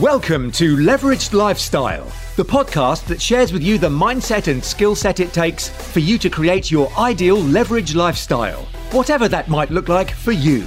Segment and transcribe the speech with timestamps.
[0.00, 5.20] Welcome to Leveraged Lifestyle, the podcast that shares with you the mindset and skill set
[5.20, 10.10] it takes for you to create your ideal leveraged lifestyle, whatever that might look like
[10.10, 10.66] for you.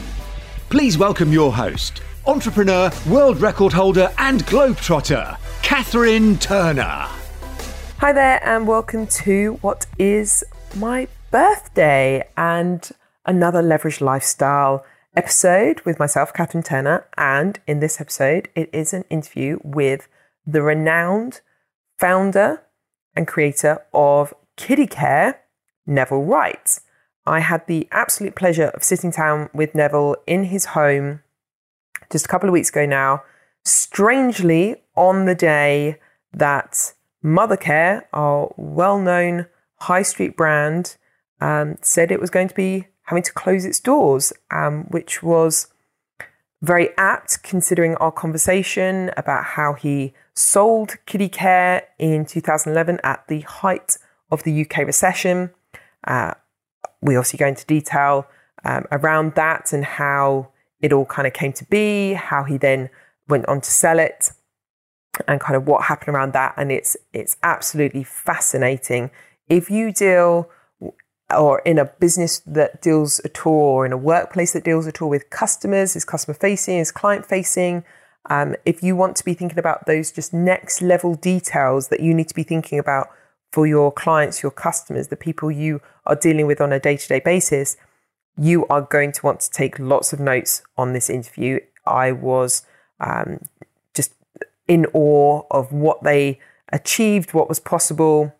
[0.69, 7.07] Please welcome your host, entrepreneur, world record holder, and globetrotter, Catherine Turner.
[7.97, 10.43] Hi there, and welcome to what is
[10.75, 12.91] my birthday and
[13.25, 14.85] another leveraged lifestyle
[15.15, 17.07] episode with myself, Catherine Turner.
[17.17, 20.07] And in this episode, it is an interview with
[20.45, 21.41] the renowned
[21.97, 22.63] founder
[23.15, 25.35] and creator of Kiddicare,
[25.85, 26.79] Neville Wright.
[27.25, 31.21] I had the absolute pleasure of sitting down with Neville in his home
[32.11, 33.23] just a couple of weeks ago now,
[33.63, 35.99] strangely on the day
[36.33, 40.97] that Mothercare, our well known high street brand,
[41.41, 45.67] um, said it was going to be having to close its doors, um, which was
[46.61, 53.97] very apt considering our conversation about how he sold Kiddicare in 2011 at the height
[54.31, 55.51] of the UK recession.
[56.05, 56.33] Uh,
[57.01, 58.27] we also go into detail
[58.63, 60.49] um, around that and how
[60.81, 62.89] it all kind of came to be, how he then
[63.27, 64.31] went on to sell it,
[65.27, 66.53] and kind of what happened around that.
[66.57, 69.11] And it's it's absolutely fascinating.
[69.47, 70.49] If you deal
[71.35, 75.01] or in a business that deals at all, or in a workplace that deals at
[75.01, 77.83] all with customers, is customer facing, is client facing.
[78.29, 82.13] Um, if you want to be thinking about those just next level details that you
[82.13, 83.07] need to be thinking about
[83.51, 87.07] for your clients, your customers, the people you are dealing with on a day to
[87.07, 87.77] day basis,
[88.37, 91.59] you are going to want to take lots of notes on this interview.
[91.85, 92.65] I was
[92.99, 93.39] um,
[93.93, 94.13] just
[94.67, 96.39] in awe of what they
[96.71, 98.35] achieved, what was possible.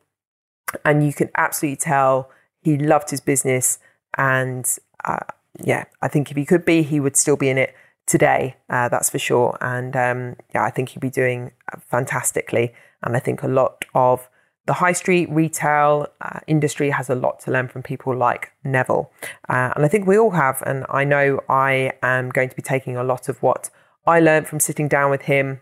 [0.83, 2.30] And you can absolutely tell
[2.66, 3.77] he loved his business.
[4.17, 4.66] And
[5.05, 5.19] uh,
[5.63, 7.75] yeah, I think if he could be, he would still be in it
[8.08, 8.55] today.
[8.69, 9.55] Uh, that's for sure.
[9.61, 12.73] And um, yeah, I think he'd be doing fantastically.
[13.03, 14.27] And I think a lot of
[14.66, 19.11] the high street retail uh, industry has a lot to learn from people like Neville.
[19.47, 20.64] Uh, and I think we all have.
[20.65, 23.70] And I know I am going to be taking a lot of what
[24.08, 25.61] I learned from sitting down with him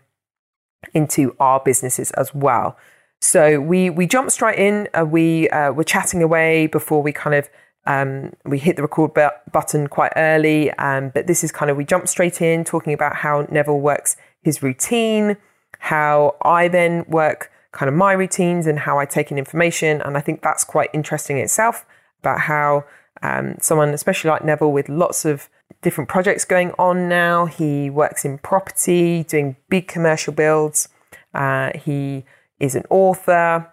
[0.94, 2.78] into our businesses as well.
[3.24, 4.86] So we we jumped straight in.
[4.92, 7.48] Uh, we uh, were chatting away before we kind of
[7.86, 9.12] um, we hit the record
[9.50, 10.70] button quite early.
[10.72, 14.18] Um, but this is kind of we jumped straight in talking about how Neville works
[14.42, 15.38] his routine,
[15.78, 20.02] how I then work kind of my routines and how I take in information.
[20.02, 21.86] And I think that's quite interesting in itself
[22.20, 22.84] about how
[23.22, 25.48] um, someone, especially like Neville, with lots of
[25.80, 27.46] different projects going on now.
[27.46, 30.90] He works in property, doing big commercial builds.
[31.32, 32.24] Uh, he
[32.60, 33.70] is an author.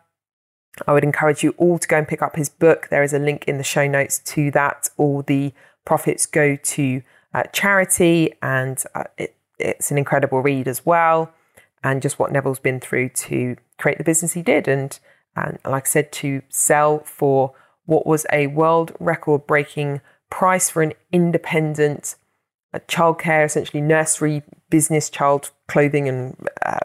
[0.88, 2.88] I would encourage you all to go and pick up his book.
[2.90, 4.90] There is a link in the show notes to that.
[4.98, 5.54] All the
[5.86, 7.02] profits go to
[7.34, 11.34] uh, charity, and uh, it, it's an incredible read as well.
[11.84, 14.98] And just what Neville's been through to create the business he did, and
[15.36, 17.54] and like I said, to sell for
[17.86, 22.16] what was a world record breaking price for an independent
[22.74, 26.80] uh, childcare, essentially nursery business, child clothing and uh,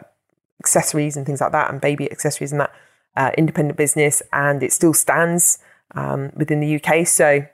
[0.67, 2.73] accessories and things like that, and baby accessories and that
[3.15, 5.59] uh, independent business, and it still stands
[5.95, 7.07] um, within the UK.
[7.07, 7.45] So,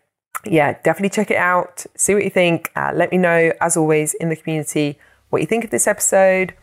[0.46, 1.86] yeah, definitely check it out.
[1.96, 2.72] See what you think.
[2.76, 4.98] Uh, let me know, as always, in the community
[5.30, 6.54] what you think of this episode.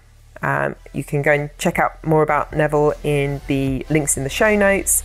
[0.43, 4.31] Um, you can go and check out more about Neville in the links in the
[4.31, 5.03] show notes.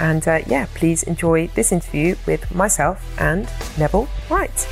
[0.00, 3.48] And uh, yeah, please enjoy this interview with myself and
[3.78, 4.68] Neville Wright.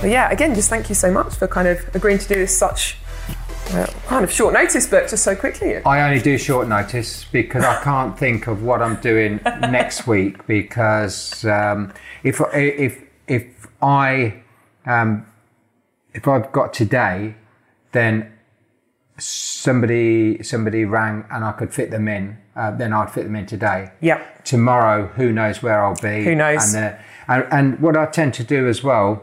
[0.00, 2.56] But yeah, again, just thank you so much for kind of agreeing to do this
[2.56, 2.96] such
[3.74, 5.76] uh, kind of short notice, but just so quickly.
[5.78, 10.46] I only do short notice because I can't think of what I'm doing next week.
[10.46, 11.92] Because um,
[12.22, 14.42] if if if I
[14.86, 15.26] um,
[16.14, 17.34] if I've got today,
[17.92, 18.32] then
[19.18, 23.46] somebody somebody rang and I could fit them in, uh, then I'd fit them in
[23.46, 23.92] today.
[24.00, 24.44] Yep.
[24.44, 26.24] Tomorrow, who knows where I'll be?
[26.24, 26.74] Who knows?
[26.74, 26.98] And, uh,
[27.28, 29.22] and, and what I tend to do as well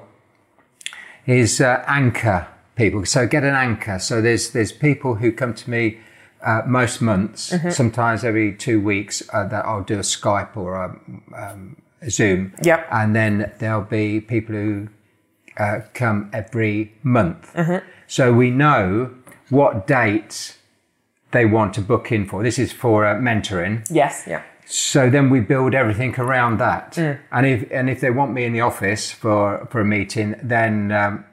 [1.26, 2.48] is uh, anchor
[2.78, 3.06] people.
[3.06, 4.00] So get an anchor.
[4.00, 5.98] So there's there's people who come to me
[6.46, 7.72] uh, most months, mm-hmm.
[7.72, 10.90] sometimes every two weeks, uh, that I'll do a Skype or a,
[11.36, 12.54] um, a Zoom.
[12.62, 12.88] Yep.
[12.92, 14.88] And then there'll be people who
[15.58, 17.54] uh, come every month.
[17.54, 17.86] Mm-hmm.
[18.08, 19.14] So we know
[19.50, 20.58] what dates
[21.32, 22.44] they want to book in for.
[22.44, 23.86] This is for uh, mentoring.
[23.90, 24.44] Yes, yeah.
[24.66, 26.94] So then we build everything around that.
[26.94, 27.20] Mm.
[27.32, 30.92] And if and if they want me in the office for for a meeting, then
[30.92, 31.26] um,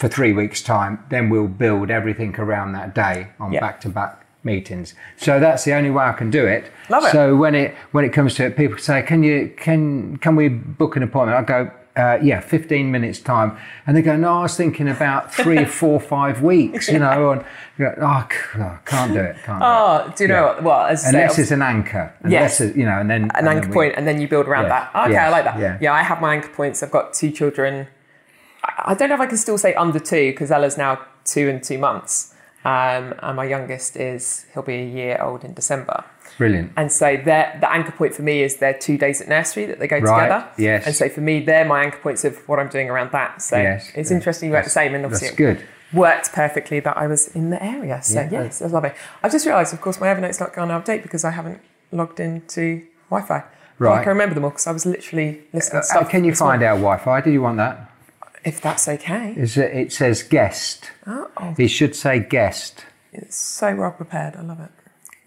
[0.00, 4.24] for three weeks' time, then we'll build everything around that day on back to back
[4.42, 4.94] meetings.
[5.18, 6.72] So that's the only way I can do it.
[6.88, 7.12] Love it.
[7.12, 10.48] So when it when it comes to it, people say, "Can you can can we
[10.48, 13.58] book an appointment?" I go, uh, yeah, 15 minutes time.
[13.86, 17.44] And they go, no, I was thinking about three, four, five weeks, you know, and
[17.76, 19.68] you go, oh, oh, can't do it, can't do it.
[19.68, 20.62] Oh, do you know what?
[20.62, 22.14] Well, as say, Unless it's an anchor.
[22.22, 22.76] Unless Yes.
[22.76, 24.64] you know, and then an and then anchor we- point, and then you build around
[24.68, 24.88] Yeah.
[24.92, 25.02] that.
[25.04, 25.26] Okay, Yeah.
[25.26, 25.58] I like that.
[25.58, 25.78] Yeah.
[25.80, 25.92] Yeah.
[25.92, 26.82] I have my anchor points.
[26.82, 27.88] I've got two children.
[28.62, 31.62] I don't know if I can still say under two because Ella's now two and
[31.62, 32.34] two months,
[32.64, 36.04] um, and my youngest is he'll be a year old in December.
[36.38, 36.72] Brilliant.
[36.76, 39.78] And so their the anchor point for me is their two days at nursery that
[39.78, 40.48] they go Right, together.
[40.56, 40.86] yes.
[40.86, 43.42] And so for me, they're my anchor points of what I'm doing around that.
[43.42, 44.16] So Yes, it's yeah.
[44.16, 45.64] interesting you work the same, and obviously That's good.
[45.92, 48.00] worked perfectly that I was in the area.
[48.02, 48.28] So Yeah.
[48.30, 48.92] yes, that's lovely.
[49.22, 51.60] I've just realised, of course, my Evernote's not going out update because I haven't
[51.92, 53.42] logged into Wi-Fi.
[53.78, 53.98] Right.
[54.00, 56.10] I can remember them all because I was literally listening to Uh, stuff.
[56.10, 56.68] can you find morning.
[56.68, 57.20] our Wi-Fi?
[57.22, 57.89] Do you want that?
[58.44, 59.34] If that's okay.
[59.36, 60.90] Is it, it says guest.
[61.06, 62.84] Oh, It should say guest.
[63.12, 64.36] it's so well prepared.
[64.36, 64.70] I love it.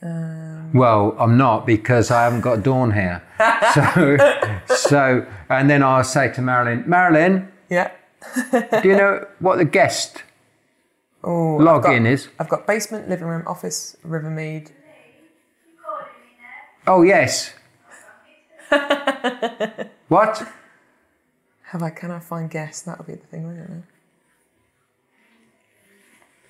[0.06, 3.22] Um, well, I'm not because I haven't got Dawn here.
[3.74, 4.18] So,
[4.76, 7.92] so, and then I'll say to Marilyn, Marilyn, Yeah.
[8.52, 10.24] do you know what the guest
[11.24, 12.28] Oh, login is?
[12.40, 14.72] I've got basement, living room, office, Rivermead.
[16.86, 17.54] Oh, yes.
[20.10, 20.46] what?
[21.74, 21.90] Have I?
[21.90, 22.84] Can I find guests?
[22.84, 23.72] That'll be the thing, won't it?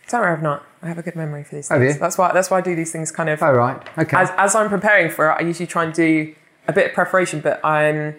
[0.09, 0.65] Don't worry, I've not.
[0.81, 1.93] I have a good memory for these Have things.
[1.93, 1.99] you?
[2.01, 2.33] That's why.
[2.33, 3.41] That's why I do these things kind of.
[3.41, 3.81] Oh, right.
[3.97, 4.17] Okay.
[4.17, 6.35] as, as I'm preparing for it, I usually try and do
[6.67, 8.17] a bit of preparation, but I'm.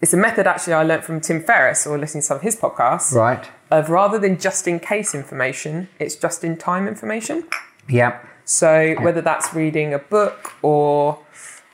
[0.00, 2.56] It's a method actually I learned from Tim Ferriss or listening to some of his
[2.56, 3.46] podcasts right.
[3.70, 7.46] of rather than just in case information, it's just in time information.
[7.90, 8.20] Yeah.
[8.46, 11.18] So whether that's reading a book or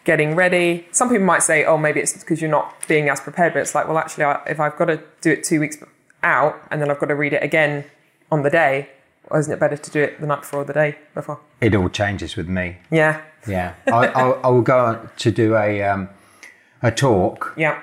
[0.04, 3.52] getting ready, some people might say, "Oh, maybe it's because you're not being as prepared."
[3.54, 5.76] But it's like, well, actually, I- if I've got to do it two weeks
[6.22, 7.84] out and then I've got to read it again
[8.31, 8.88] on the day,
[9.31, 11.38] well, isn't it better to do it the night before or the day before?
[11.60, 12.78] It all changes with me.
[12.90, 13.75] Yeah, Yeah.
[13.87, 16.08] I, I'll, I will go to do a, um,
[16.82, 17.54] a talk.
[17.56, 17.81] yeah,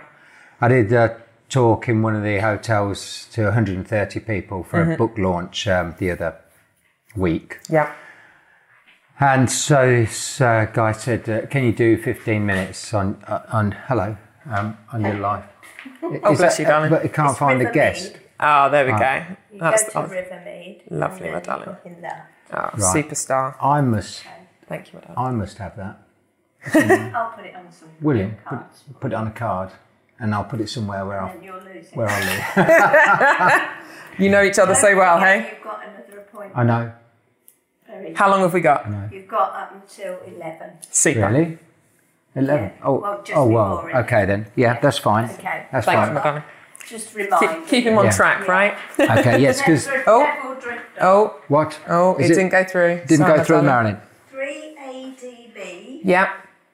[0.61, 4.91] I did a talk in one of the hotels to 130 people for Mm-hmm.
[4.91, 6.35] a book launch um, the other
[7.15, 7.59] week.
[7.69, 7.93] yeah.
[9.21, 13.71] And so this uh, guy said, uh, "Can you do 15 minutes on uh, on
[13.87, 14.15] hello
[14.49, 15.43] um, on your live?"
[16.23, 16.89] Oh, bless you, darling.
[16.89, 18.17] But he can't It's find the guest.
[18.39, 19.25] Oh, there we go.
[19.51, 20.81] You That's go to Rivermead.
[20.89, 21.75] Lovely, and my darling.
[21.85, 22.29] In there.
[22.53, 22.73] oh, Right.
[23.05, 23.55] superstar.
[23.61, 24.23] I must,
[24.67, 25.35] Thank you, my darling.
[25.35, 25.99] I must have that.
[27.15, 28.59] I'll put it on some William, put,
[28.99, 29.71] put it on a card,
[30.19, 31.95] and I'll put it somewhere where I And you'll lose it.
[31.95, 33.69] where I live.
[34.19, 35.51] You know each other so well, hey?
[35.53, 36.57] You've got another appointment.
[36.57, 36.91] I know.
[38.01, 38.85] Very How long have we got?
[39.11, 40.69] You've got up until 11.
[40.91, 41.27] Super.
[41.27, 41.57] Really?
[42.35, 42.65] Eleven.
[42.77, 42.83] Yeah.
[42.85, 43.75] Oh, Well, just oh well.
[43.83, 43.97] before.
[44.03, 44.45] Okay then.
[44.55, 45.25] Yeah, that's fine.
[45.31, 45.65] Okay.
[45.71, 46.13] That's Thank you, fine.
[46.13, 46.43] my darling.
[46.87, 48.11] Just remind Keep, keep him on Yeah.
[48.11, 48.75] track, right?
[48.99, 49.39] Okay.
[49.41, 50.21] Yes, because Oh.
[50.23, 51.03] never drink that.
[51.03, 51.79] Oh, what?
[51.87, 53.01] oh, Is it, didn't go through.
[53.07, 53.97] Didn't Sorry, go through, darling.
[53.97, 54.01] Marilyn.
[54.29, 56.33] 3 ADB Yeah.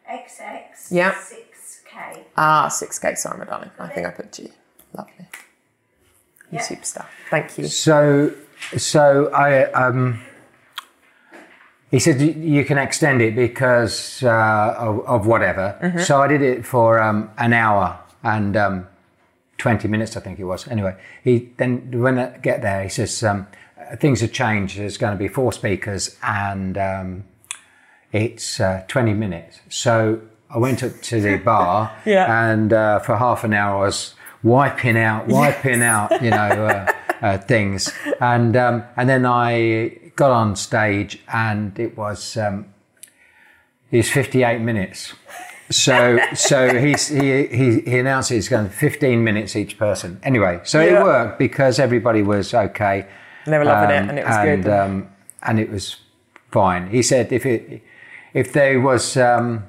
[0.09, 1.13] XX Yeah.
[1.13, 2.23] 6K.
[2.37, 3.17] Ah, 6K.
[3.17, 3.71] Sorry, my darling.
[3.79, 4.51] I think I put G.
[4.93, 5.13] Lovely.
[6.51, 6.61] You Yeah.
[6.61, 7.05] superstar.
[7.29, 7.67] Thank you.
[7.67, 8.31] So,
[8.77, 10.19] so I um,
[11.95, 15.79] he said you, can extend it because uh, of, of whatever.
[15.81, 15.99] Mm-hmm.
[15.99, 18.87] So I did it for um, an hour and um,
[19.57, 20.67] twenty minutes, I think it was.
[20.67, 23.47] Anyway, he then when I get there, he says um,
[23.95, 24.77] things have changed.
[24.77, 27.23] There's going to be four speakers and um,
[28.11, 29.61] it's uh, twenty minutes.
[29.69, 30.19] So
[30.49, 32.49] I went up to the bar Yeah.
[32.49, 36.91] and uh, for half an hour I was wiping out, wiping out, you know, uh,
[37.21, 37.89] uh, things,
[38.19, 42.65] and um, and then I got on stage and it was um,
[43.91, 45.13] it was fifty eight minutes.
[45.69, 50.19] So so he's, he he he announced it's going to fifteen minutes each person.
[50.23, 50.99] Anyway, so Yeah.
[50.99, 53.05] it worked because everybody was okay.
[53.45, 54.71] And they were loving Um, it, and it was and, good.
[54.71, 55.09] Um,
[55.43, 55.97] and it was
[56.51, 56.89] fine.
[56.89, 57.81] He said if it
[58.33, 59.63] if there was um,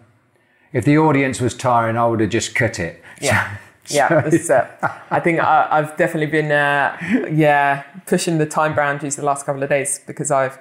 [0.73, 3.03] if the audience was tiring, I would have just cut it.
[3.21, 3.57] Yeah.
[3.89, 4.67] Yeah, this is it.
[5.11, 6.97] I think I, I've definitely been, uh,
[7.31, 10.59] yeah, pushing the time boundaries the last couple of days because I've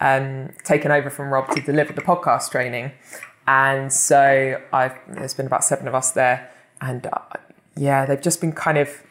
[0.00, 2.92] um, taken over from Rob to deliver the podcast training,
[3.46, 7.18] and so I've there's been about seven of us there, and uh,
[7.76, 9.02] yeah, they've just been kind of,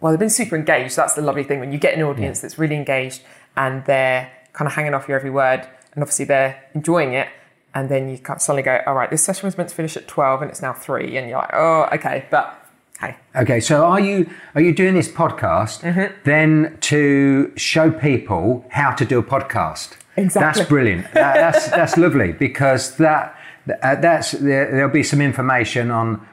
[0.00, 0.96] well, they've been super engaged.
[0.96, 3.22] That's the lovely thing when you get an audience that's really engaged
[3.56, 7.28] and they're kind of hanging off your every word, and obviously they're enjoying it.
[7.74, 10.42] And then you suddenly go, all right, this session was meant to finish at 12
[10.42, 11.16] and it's now three.
[11.16, 12.26] And you're like, oh, okay.
[12.30, 12.57] But
[13.00, 16.12] hey, Okay, so are you are you doing this podcast Mm-hmm.
[16.24, 19.96] then to show people how to do a podcast?
[20.16, 20.40] Exactly.
[20.60, 21.04] That's brilliant.
[21.12, 23.34] That- that's that's lovely because that
[23.82, 26.26] uh, that's there, there'll be some information on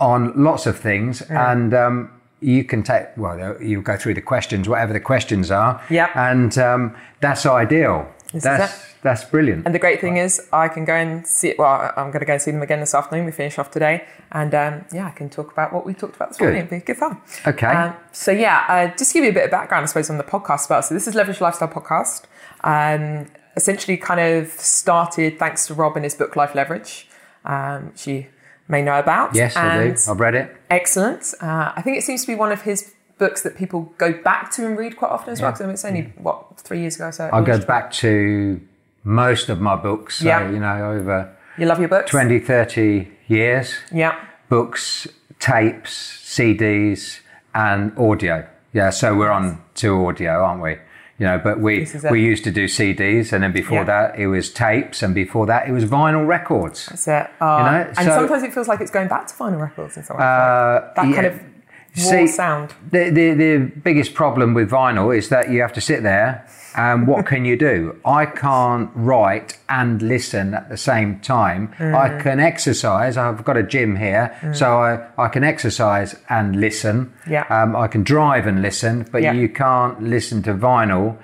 [0.00, 1.52] on lots of things Mm.
[1.52, 1.74] and.
[1.74, 2.10] Um,
[2.40, 3.60] you can take well.
[3.60, 6.10] You go through the questions, whatever the questions are, Yep.
[6.14, 8.06] and um, that's ideal.
[8.32, 8.87] Is That's.
[9.08, 9.64] That's brilliant.
[9.66, 11.54] And the great thing is, I can go and see.
[11.58, 13.24] Well, I'm going to go and see them again this afternoon.
[13.26, 16.28] We finish off today, and um, yeah, I can talk about what we talked about
[16.30, 16.44] this Good.
[16.44, 16.64] morning.
[16.64, 17.20] It'll be good fun.
[17.46, 17.66] Okay.
[17.66, 20.18] Um, so yeah, uh, just to give you a bit of background, I suppose, on
[20.18, 20.82] the podcast as well.
[20.82, 22.24] So this is Leverage Lifestyle Podcast.
[22.64, 27.08] Um, essentially, kind of started thanks to Rob and his book Life Leverage,
[27.44, 28.26] um, which you
[28.68, 29.34] may know about.
[29.34, 29.96] yes, I do.
[30.10, 30.56] I've read it.
[30.70, 31.34] Excellent.
[31.40, 34.50] Uh, I think it seems to be one of his books that people go back
[34.52, 35.50] to and read quite often as well.
[35.52, 37.10] Because it's only what three years ago.
[37.10, 38.60] So I go back to
[39.04, 40.16] most of my books.
[40.18, 40.50] So, Yeah.
[40.50, 42.10] you know, over You love your books.
[42.10, 43.74] 20, 30 years.
[43.92, 44.14] Yeah.
[44.48, 45.06] Books,
[45.40, 47.20] tapes, CDs,
[47.54, 48.44] and audio.
[48.72, 50.76] Yeah, so we're on to audio, aren't we?
[51.18, 52.12] You know, but we This is it.
[52.12, 53.84] we used to do CDs, and then before Yeah.
[53.84, 56.86] that it was tapes, and before that it was vinyl records.
[56.86, 57.26] That's it.
[57.40, 60.06] Uh, know, and so- sometimes it feels like it's going back to vinyl records and
[60.06, 60.20] so on.
[60.20, 61.14] Uh, that yeah.
[61.14, 62.74] kind of raw See, sound.
[62.92, 66.44] The, the the biggest problem with vinyl is that you have to sit there,
[66.78, 67.98] and what can you do?
[68.04, 71.74] I can't write and listen at the same time.
[71.78, 71.94] Mm.
[71.94, 73.16] I can exercise.
[73.16, 77.12] I've got a gym here, so I, I can exercise and listen.
[77.28, 77.44] Yeah.
[77.50, 79.32] Um, I can drive and listen, but Yeah.
[79.32, 81.18] you can't listen to vinyl,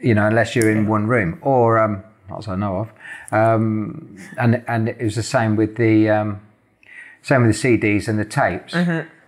[0.00, 2.88] you know, unless you're in one room or um, not as I know of.
[3.32, 6.40] Um, and and it was the same with the um,
[7.22, 8.74] same with the CDs and the tapes.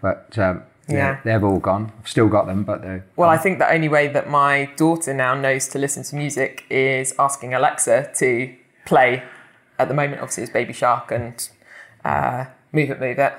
[0.00, 1.21] But um, yeah.
[1.25, 1.92] They've all gone.
[2.00, 5.12] I've still got them, but they're Well, I think the only way that my daughter
[5.14, 8.54] now knows to listen to music is asking Alexa to
[8.87, 9.23] play.
[9.78, 11.49] At the moment, obviously, it's Baby Shark and
[12.04, 13.33] uh, Move It, Move It.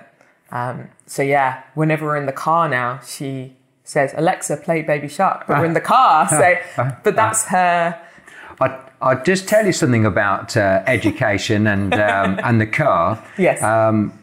[0.52, 5.46] Um, so yeah, whenever we're in the car now, she says, "Alexa, play Baby Shark,"
[5.48, 6.28] but we're in the car.
[6.30, 8.00] So, but that's her.
[8.62, 13.24] I, I'll just tell you something about uh, education and um, and the car.
[13.38, 13.62] Yes.
[13.64, 14.19] Um,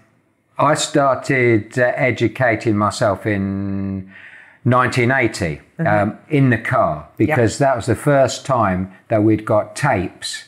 [0.58, 4.10] I started uh, educating myself in
[4.64, 10.44] 1980 um, in the car because that was the first time that we'd got tapes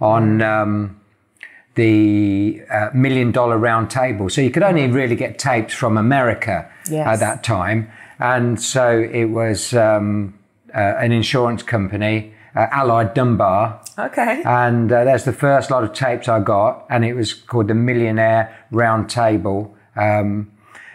[0.00, 1.00] on um,
[1.76, 4.28] the uh, million dollar round table.
[4.28, 7.06] So you could only really get tapes from America Yes.
[7.06, 7.90] at that time.
[8.18, 10.34] And so it was um,
[10.74, 14.42] uh, an insurance company, uh, Allied Dunbar, Okay.
[14.44, 17.74] and uh, that's the first lot of tapes I got, and it was called the
[17.74, 19.74] Millionaire Round Table.
[19.96, 20.50] Um,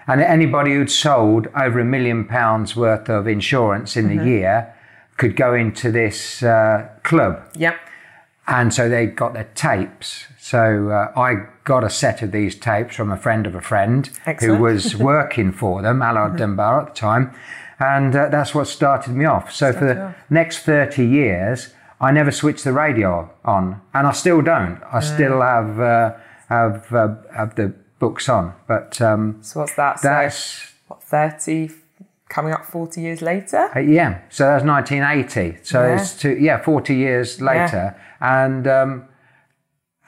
[0.07, 4.73] and anybody who'd sold over a million pounds worth of insurance in the year
[5.17, 7.41] could go into this uh, club.
[7.55, 7.75] yep.
[8.47, 10.25] And so they got their tapes.
[10.39, 14.09] So uh, I got a set of these tapes from a friend of a friend
[14.25, 14.57] Excellent.
[14.57, 17.31] who was working for them, Allied Dunbar at the time.
[17.79, 19.51] And uh, that's what started me off.
[19.51, 23.81] So for the next 30 years, I never switched the radio on.
[23.93, 24.81] And I still don't.
[24.91, 26.13] I still have, uh,
[26.49, 28.53] have, uh, have the books on.
[28.67, 29.99] But um, So what's that?
[29.99, 30.29] So,
[30.87, 31.69] what, 30,
[32.29, 33.69] coming up 40 years later?
[33.75, 35.59] Uh, yeah, so that's 1980.
[35.63, 35.95] So Yeah.
[36.01, 39.05] it's two, yeah, 40 years later, and um,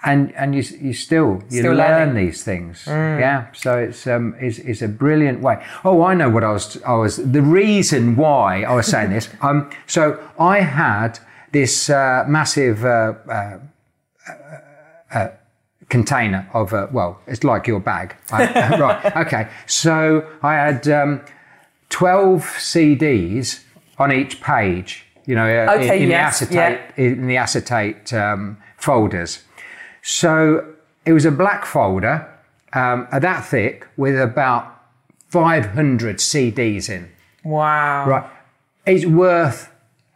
[0.04, 2.26] and and you you still you Still learn learning.
[2.26, 2.84] these things.
[2.88, 5.64] Yeah, so it's um is is a brilliant way.
[5.84, 9.30] Oh, I know what I was I was the reason why I was saying this.
[9.42, 11.20] Um, so I had
[11.52, 12.84] this uh, massive.
[12.86, 13.14] Uh,
[15.14, 15.28] uh,
[15.90, 21.20] container of uh, well it's like your bag I- right okay so i had um,
[21.90, 23.64] 12 cds
[23.98, 28.14] on each page you know uh, Okay, in, in yes, the acetate in the acetate
[28.14, 29.44] um, folders
[30.02, 30.74] so
[31.06, 32.28] it was a black folder
[32.74, 34.78] um, that thick with about
[35.30, 37.10] 500 cds in
[37.44, 38.08] Wow.
[38.08, 38.30] Right.
[38.86, 39.72] It's worth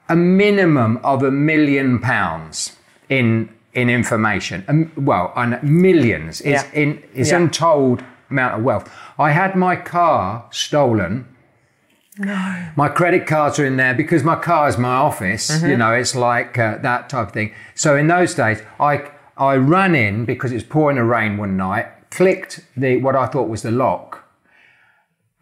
[0.08, 2.77] a minimum of a million pounds
[3.10, 4.63] in in information.
[4.70, 6.39] Um, well, on millions.
[6.42, 6.82] It's Yeah.
[6.82, 7.38] in it's Yeah.
[7.38, 8.89] untold amount of wealth.
[9.20, 11.25] I had my car stolen.
[12.18, 12.56] No.
[12.77, 15.50] My credit cards are in there because my car is my office.
[15.51, 15.70] Mm-hmm.
[15.70, 17.51] You know, it's like uh, that type of thing.
[17.74, 18.98] So in those days, I
[19.38, 21.88] I ran in because it was pouring a rain one night.
[22.10, 24.24] Clicked the what I thought was the lock,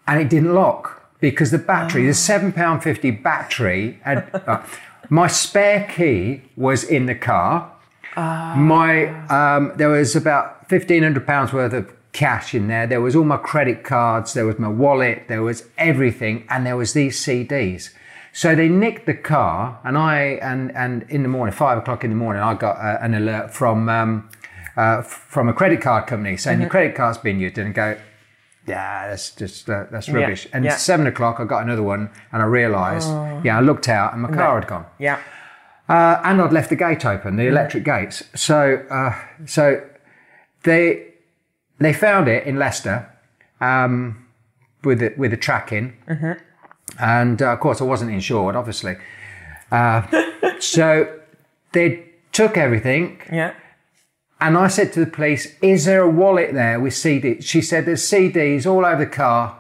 [0.08, 4.64] and it didn't lock because the battery, the seven pound fifty battery, had, uh,
[5.10, 7.72] my spare key was in the car.
[8.16, 12.88] My um, there was about fifteen hundred pounds worth of cash in there.
[12.88, 14.34] There was all my credit cards.
[14.34, 15.28] There was my wallet.
[15.28, 17.90] There was everything, and there was these CDs.
[18.34, 22.10] So they nicked the car, and I and and in the morning, five o'clock in
[22.10, 23.90] the morning, I got uh, an alert from.
[23.90, 24.30] Um,
[24.76, 27.96] uh, from a credit card company saying your credit card's been used and go
[28.66, 30.48] yeah, that's just uh, that's rubbish.
[30.54, 30.78] And yeah.
[30.78, 33.10] seven o'clock, I got another one, and I realised,
[33.44, 35.20] yeah, I looked out, and my car had gone, Yeah.
[35.90, 38.24] uh, and I'd left the gate open, the electric gates.
[38.36, 39.84] So, uh, so
[40.64, 41.14] they
[41.80, 43.10] they found it in Leicester
[43.60, 44.28] um,
[44.84, 45.98] with the, with the tracking,
[47.00, 48.96] and uh, of course, I wasn't insured, obviously.
[49.72, 50.04] Uh,
[50.60, 51.20] so
[51.72, 53.22] they took everything.
[53.32, 53.54] Yeah.
[54.40, 57.46] And I said to the police, Is there a wallet there with CDs?
[57.46, 59.58] She said, There's CDs all over the car.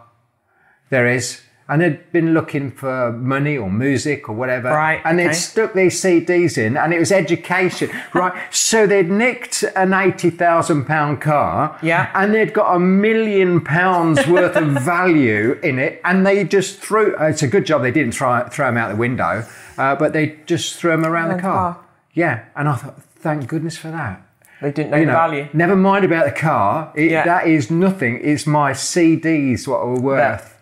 [0.89, 1.41] There is.
[1.69, 4.69] And they'd been looking for money or music or whatever.
[4.69, 5.33] Right, And they'd okay.
[5.33, 7.89] stuck these CDs in and it was education.
[8.13, 8.33] right.
[8.51, 11.79] So they'd nicked an £80,000 car.
[11.81, 12.11] Yeah.
[12.13, 16.01] And they'd got a million pounds worth of value in it.
[16.03, 18.95] And they just threw, it's a good job they didn't throw, throw them out the
[18.97, 19.45] window,
[19.77, 21.73] uh, but they just threw them around the car.
[21.75, 21.85] car.
[22.13, 22.45] Yeah.
[22.55, 24.21] And I thought, thank goodness for that
[24.61, 25.47] They didn't know you the know, value.
[25.53, 26.91] Never mind about the car.
[26.95, 27.23] It, Yeah.
[27.23, 28.19] That is nothing.
[28.21, 30.52] It's my CDs what are worth.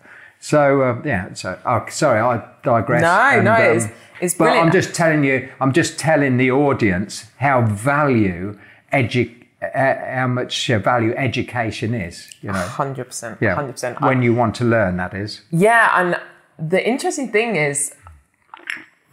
[0.42, 1.32] So uh, yeah.
[1.34, 3.00] So oh, sorry, I digress.
[3.02, 3.88] No, no, it's-
[4.20, 5.48] it's But I'm just telling you.
[5.60, 8.58] I'm just telling the audience how value
[8.92, 12.28] edu- uh, how much uh, value education is.
[12.40, 12.58] You know.
[12.82, 13.38] Hundred percent.
[13.40, 13.54] Yeah.
[13.54, 14.00] Hundred percent.
[14.00, 15.42] When you want to learn, that is.
[15.50, 16.16] Yeah, and
[16.58, 17.94] the interesting thing is,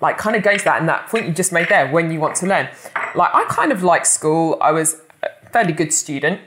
[0.01, 2.19] like, kind of going to that and that point you just made there, when you
[2.19, 2.69] want to learn.
[3.15, 4.57] Like, I kind of like school.
[4.61, 6.39] I was a fairly good student,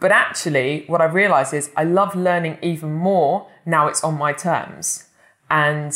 [0.00, 4.32] but actually, what I've realised is I love learning even more now it's on my
[4.32, 5.06] terms,
[5.50, 5.92] and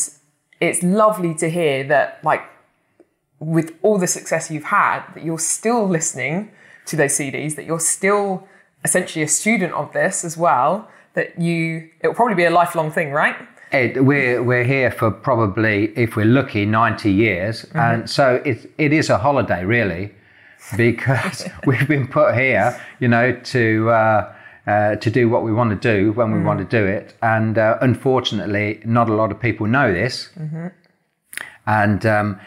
[0.61, 2.43] it's lovely to hear that, like,
[3.39, 6.51] with all the success you've had, that you're still listening
[6.87, 8.49] to those CDs, that you're still
[8.85, 10.89] essentially a student of this as well.
[11.15, 13.37] That you, it will probably be a lifelong thing, right?
[13.71, 18.93] Ed, we're we're here for probably, if we're lucky, ninety years, and so it it
[18.93, 20.15] is a holiday really,
[20.77, 24.34] because we've been put here, you know, to uh,
[24.67, 27.59] uh, to do what we want to do when we want to do it, and
[27.59, 30.31] uh, unfortunately, not a lot of people know this,
[31.67, 32.07] and.
[32.07, 32.41] Um,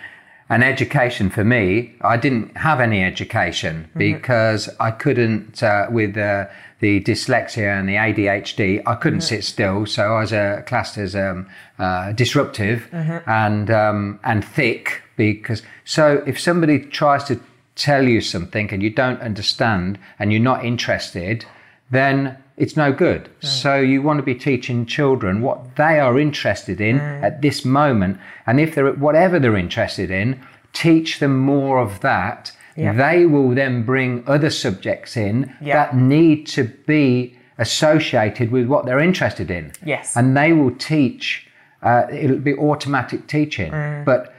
[0.50, 6.45] and education for me, I didn't have any education because I couldn't, uh, with uh,
[6.79, 9.86] the dyslexia and the ADHD, I couldn't sit still.
[9.86, 12.88] So I was uh, classed as um, uh, disruptive
[13.27, 15.63] and um, and thick because.
[15.86, 17.39] So if somebody tries to
[17.75, 21.45] tell you something and you don't understand and you're not interested,
[21.91, 23.29] then it's no good.
[23.41, 28.20] So you want to be teaching children what they are interested in at this moment,
[28.48, 30.39] and if they're at whatever they're interested in,
[30.74, 32.51] teach them more of that.
[32.75, 32.94] Yeah.
[32.94, 35.73] They will then bring other subjects in Yeah.
[35.78, 39.71] that need to be associated with what they're interested in.
[39.86, 40.15] Yes.
[40.15, 41.47] and they will teach.
[41.84, 43.71] Uh, it'll be automatic teaching,
[44.06, 44.34] but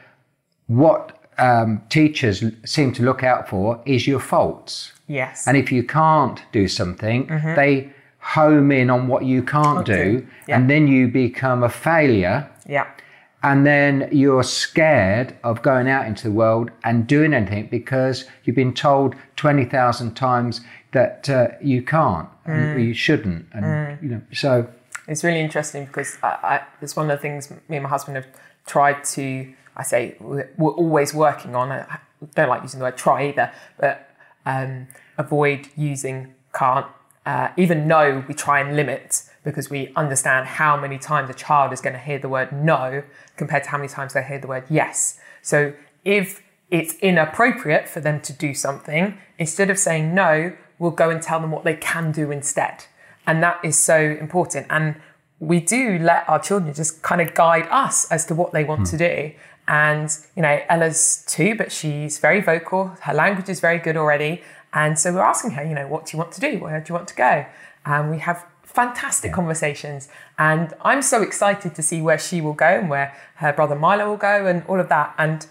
[0.66, 4.92] what um, teachers seem to look out for is your faults.
[5.08, 5.48] Yes.
[5.48, 7.54] And if you can't do something, mm-hmm.
[7.54, 10.26] they home in on what you can't do, do.
[10.46, 10.56] Yeah.
[10.56, 12.48] and then you become a failure.
[12.66, 12.86] yeah.
[13.40, 18.56] And then you're scared of going out into the world and doing anything because you've
[18.56, 22.84] been told 20,000 times that uh, you can't and mm.
[22.84, 23.46] you shouldn't.
[23.52, 24.02] And, mm.
[24.02, 24.68] you know, so
[25.06, 28.16] It's really interesting because I, I, it's one of the things me and my husband
[28.16, 28.26] have
[28.66, 31.70] tried to, I say, we're, we're always working on.
[31.70, 32.00] I
[32.34, 34.07] don't like using the word try either, but
[34.48, 36.86] um, avoid using can't.
[37.26, 41.72] Uh, even no, we try and limit because we understand how many times a child
[41.72, 43.02] is going to hear the word no
[43.36, 45.20] compared to how many times they hear the word yes.
[45.42, 51.10] So if it's inappropriate for them to do something, instead of saying no, we'll go
[51.10, 52.86] and tell them what they can do instead.
[53.26, 54.66] And that is so important.
[54.70, 54.96] And
[55.38, 58.86] we do let our children just kind of guide us as to what they want
[58.88, 59.32] to do.
[59.68, 62.88] And, you know, Ella's two, but she's very vocal.
[63.02, 64.42] Her language is very good already.
[64.72, 66.58] And so we're asking her, you know, what do you want to do?
[66.58, 67.44] Where do you want to go?
[67.84, 70.08] And we have fantastic conversations.
[70.38, 74.08] And I'm so excited to see where she will go and where her brother Milo
[74.08, 75.14] will go and all of that.
[75.18, 75.46] And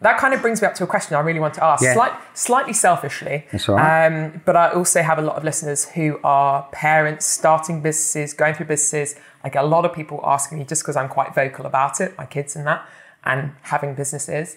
[0.00, 1.94] that kind of brings me up to a question I really want to ask, Yeah.
[1.94, 3.46] slight, slightly selfishly.
[3.66, 4.06] Right.
[4.06, 8.54] Um, but I also have a lot of listeners who are parents starting businesses, going
[8.54, 9.16] through businesses.
[9.42, 12.16] I get a lot of people asking me just because I'm quite vocal about it,
[12.18, 12.86] my kids and that,
[13.26, 14.56] and having businesses.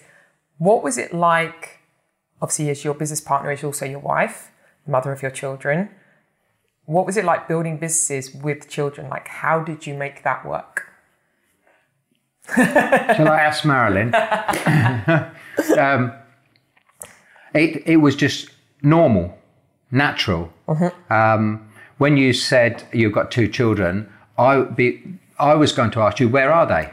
[0.58, 1.80] What was it like?
[2.40, 4.50] Obviously, as your business partner is also your wife,
[4.86, 5.90] the mother of your children.
[6.86, 9.08] What was it like building businesses with children?
[9.08, 10.86] Like, how did you make that work?
[12.56, 14.14] Shall I ask Marilyn?
[15.78, 16.12] um,
[17.54, 18.50] it, it was just
[18.82, 19.38] normal,
[19.90, 20.52] natural.
[21.10, 25.02] Um, when you said you've got two children, I be
[25.40, 26.92] I was going to ask you where are they?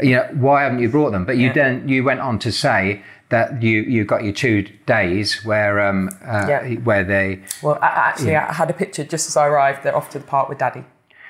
[0.02, 1.24] you know, why haven't you brought them?
[1.24, 5.44] But you then you went on to say that you you got your two days
[5.44, 6.74] where um uh, Yeah.
[6.88, 9.82] where they Well, I, actually, I had a picture just as I arrived.
[9.82, 10.84] They're off to the park with daddy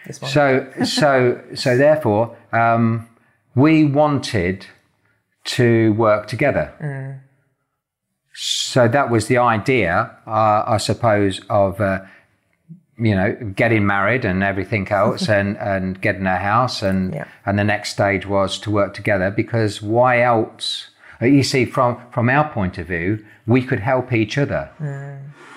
[0.06, 0.34] this morning.
[0.34, 3.08] So, so, so therefore, um,
[3.54, 4.66] we wanted
[5.44, 6.72] to work together.
[8.36, 12.00] So that was the idea, uh, I suppose, of uh,
[12.98, 17.24] you know getting married and everything else, and and getting a house, and Yeah.
[17.46, 20.90] and the next stage was to work together because why else
[21.22, 24.68] Uh, You see, from from our point of view, we could help each other,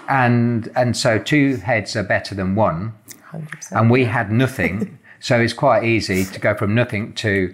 [0.07, 2.93] and and so two heads are better than one.
[3.33, 3.71] 100%.
[3.77, 7.53] And we had nothing, so it's quite easy to go from nothing to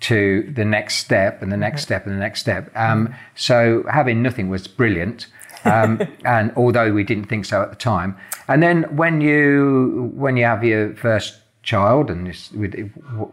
[0.00, 2.70] to the next step and the next step and the next step.
[2.76, 5.28] Um, so having nothing was brilliant.
[5.64, 8.16] Um, and although we didn't think so at the time,
[8.48, 12.74] and then when you when you have your first child and this, with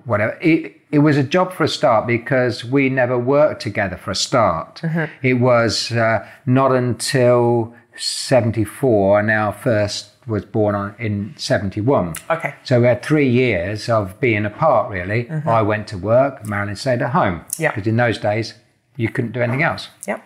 [0.06, 4.12] whatever, it, it was a job for a start because we never worked together for
[4.12, 4.82] a start.
[5.22, 11.82] It was uh, not until seventy four, and our first was born on, in seventy
[11.82, 12.14] one.
[12.30, 12.56] Okay.
[12.64, 15.30] So we had three years of being apart, really.
[15.30, 17.44] I went to work, Marilyn stayed at home.
[17.58, 17.72] Yeah.
[17.72, 18.54] Because in those days,
[18.96, 19.90] you couldn't do anything else.
[20.08, 20.24] Yep.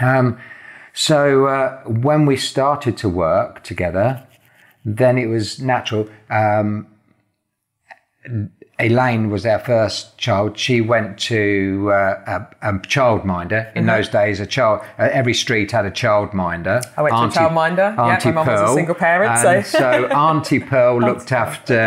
[0.00, 0.38] Um,
[0.94, 4.24] so uh, when we started to work together,
[4.84, 6.08] then it was natural.
[6.30, 6.86] Um,
[8.80, 10.58] Elaine was our first child.
[10.58, 13.74] She went to uh, a, a childminder.
[13.76, 16.80] In those days, a child uh, every street had a childminder.
[16.82, 17.00] Mm-hmm.
[17.00, 17.96] I went to a childminder.
[17.96, 21.78] Yeah, Auntie my mum was a single parent, so- so Auntie Pearl looked after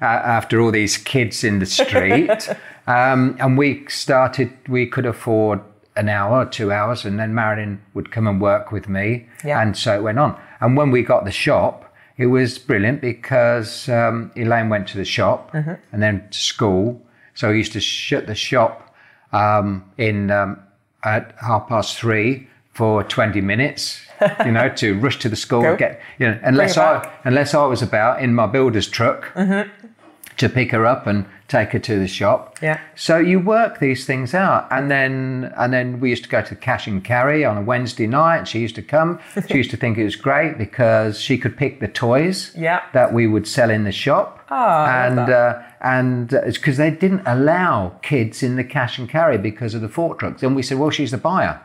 [0.00, 2.48] uh, after all these kids in the street,
[2.86, 4.50] um, and we started.
[4.68, 5.60] We could afford
[5.96, 9.60] an hour, two hours, and then Marilyn would come and work with me, Yeah.
[9.62, 10.36] and so it went on.
[10.60, 11.84] And when we got the shop,
[12.16, 15.74] it was brilliant because um, Elaine went to the shop Mm-hmm.
[15.92, 17.00] and then to school.
[17.34, 18.94] So we used to shut the shop
[19.32, 20.58] um, in um,
[21.04, 24.00] at half past three for 20 minutes,
[24.44, 25.76] you know, to rush to the school, Go.
[25.76, 26.76] get, you know, unless.
[26.76, 31.24] I, unless I was about in my builder's truck to pick her up and
[31.54, 32.58] take her to the shop.
[32.60, 32.80] Yeah.
[32.96, 36.54] So you work these things out, and then and then we used to go to
[36.56, 38.48] cash and carry on a Wednesday night.
[38.48, 39.18] She used to come.
[39.48, 42.80] She used to think it was great because she could pick the toys Yeah.
[42.92, 44.28] that we would sell in the shop.
[44.50, 49.38] Oh, and uh, and it's because they didn't allow kids in the cash and carry
[49.38, 51.60] because of the fork trucks, and we said, well, she's the buyer.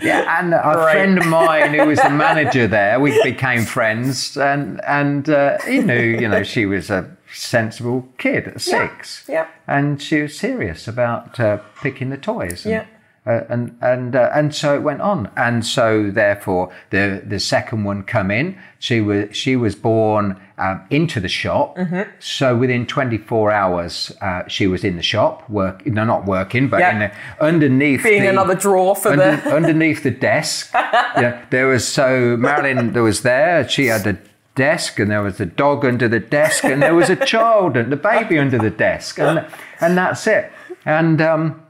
[0.00, 0.92] Yeah, and a Great.
[0.92, 5.78] friend of mine who was the manager there, we became friends, and and uh, he
[5.78, 7.02] knew, you know, she was a
[7.34, 9.46] sensible kid at six, yeah.
[9.66, 12.86] and she was serious about uh, picking the toys, and, Yeah.
[13.26, 17.84] uh, and and uh, and so it went on, and so therefore the the second
[17.84, 18.56] one come in.
[18.78, 22.02] She was she was born um, into the shop, Mm-hmm.
[22.20, 26.80] so within 24 hours uh, she was in the shop, work no not working, but
[26.80, 26.92] Yeah.
[26.92, 27.10] in the,
[27.44, 29.54] underneath Being the, another drawer for under, the.
[29.56, 30.70] underneath the desk.
[30.74, 33.66] yeah, there was so Marilyn there was there.
[33.68, 34.16] She had the
[34.54, 37.90] desk, and there was a dog under the desk, and there was a child and
[37.92, 39.44] the baby under the desk, and
[39.80, 40.52] and that's it.
[40.84, 41.60] And um,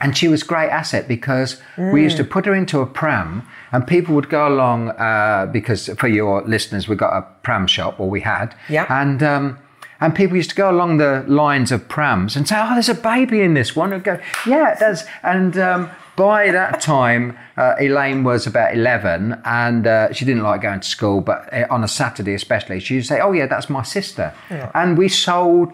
[0.00, 3.46] and she was a great asset because we used to put her into a pram,
[3.72, 7.98] and people would go along uh, because for your listeners, we got a pram shop,
[8.00, 8.86] or we had, Yeah.
[8.88, 9.22] and.
[9.22, 9.58] Um,
[10.00, 12.94] and people used to go along the lines of prams and say, "Oh, there's a
[12.94, 15.90] baby in this one." And go, "Yeah, it does." And um,
[16.26, 20.88] by that time, uh, Elaine was about eleven, and uh, she didn't like going to
[20.88, 21.20] school.
[21.20, 24.32] But uh, on a Saturday, especially, she would say, "Oh, yeah, that's my sister."
[24.74, 25.72] And we sold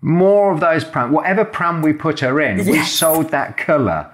[0.00, 4.10] more of those pram, whatever pram we put her in, we sold that colour.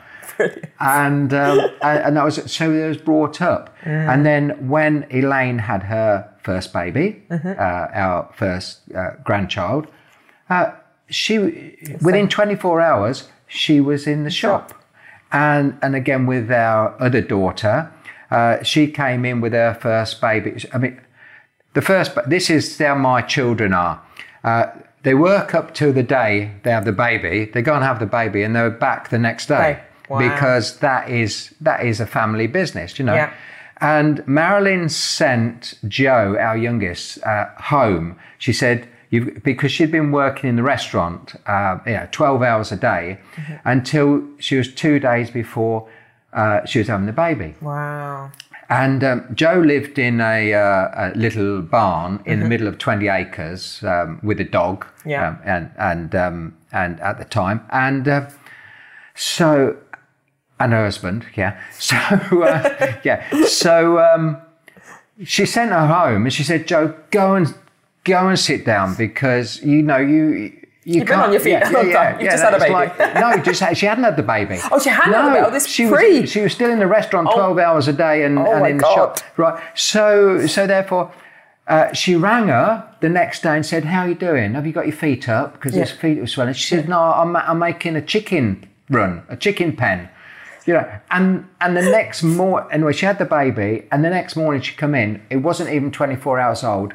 [0.81, 3.75] and, um, and that was so it was brought up.
[4.12, 9.87] And then when Elaine had her first baby, uh, our first uh, grandchild,
[10.51, 10.73] uh,
[11.11, 11.38] she
[12.03, 14.75] within 24 hours she was in the shop,
[15.33, 17.91] and and again with our other daughter,
[18.31, 20.62] uh, she came in with her first baby.
[20.73, 21.01] I mean,
[21.75, 24.03] the first, this is how my children are.
[24.45, 24.67] Uh,
[25.03, 27.45] they work up till the day they have the baby.
[27.47, 29.81] They go and have the baby, and they're back the next day.
[30.09, 30.19] Wow.
[30.21, 33.14] because that is that is a family business, you know.
[33.14, 33.33] Yeah.
[33.81, 38.17] And Marilyn sent Joe, our youngest, uh, home.
[38.38, 42.73] She said, you, because she'd been working in the restaurant, uh, you know, 12 hours
[42.73, 43.55] a day Mm-hmm.
[43.68, 45.88] until she was two days before
[46.33, 47.55] uh, she was having the baby.
[47.62, 48.31] Wow.
[48.68, 53.09] And um, Joe lived in a, uh, a little barn in the middle of 20
[53.09, 54.85] acres um, with a dog.
[55.07, 55.29] Yeah.
[55.29, 57.62] Um, and, and, um, and at the time.
[57.71, 58.29] And uh,
[59.14, 59.77] so,
[60.61, 61.59] and her husband, yeah.
[61.79, 63.25] So, uh, yeah.
[63.47, 64.37] So um,
[65.25, 67.55] she sent her home and she said, Joe, go and
[68.09, 70.53] go and sit down because, you know, you.
[70.85, 72.73] You You've been on your feet yeah, yeah, yeah, You've yeah, just had a baby.
[72.73, 74.59] Like, no, just she hadn't had the baby.
[74.73, 75.47] Oh, she hadn't had the no, baby.
[75.47, 78.38] Oh, this she was she was still in the restaurant 12 hours a day and,
[78.38, 78.88] Oh and in God.
[78.88, 79.18] the shop.
[79.37, 79.62] Right.
[79.75, 81.12] So so therefore,
[81.66, 84.55] uh, she rang her the next day and said, "How are you doing?
[84.55, 85.53] Have you got your feet up?
[85.53, 85.97] Because his Yeah.
[85.97, 90.09] feet were swelling." She said, "No, I'm, I'm making a chicken run, a chicken pen."
[90.64, 94.37] You know, and and the next morning, anyway, she had the baby, and the next
[94.37, 95.21] morning she come in.
[95.29, 96.94] It wasn't even 24 hours old.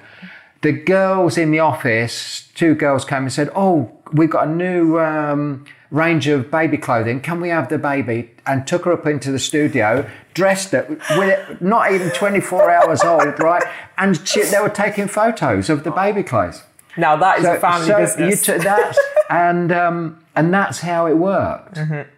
[0.63, 4.99] The girls in the office, two girls came and said, "Oh, we've got a new."
[4.99, 7.21] Um, range of baby clothing.
[7.21, 8.31] Can we have the baby?
[8.45, 13.03] And took her up into the studio, dressed it with it, not even 24 hours
[13.03, 13.63] old, right?
[13.97, 16.63] And she, they were taking photos of the baby clothes.
[16.97, 18.47] Now that is a family so business.
[18.47, 18.99] You t- that's,
[19.29, 21.75] and um, and that's how it worked.
[21.75, 22.09] Mm-hmm.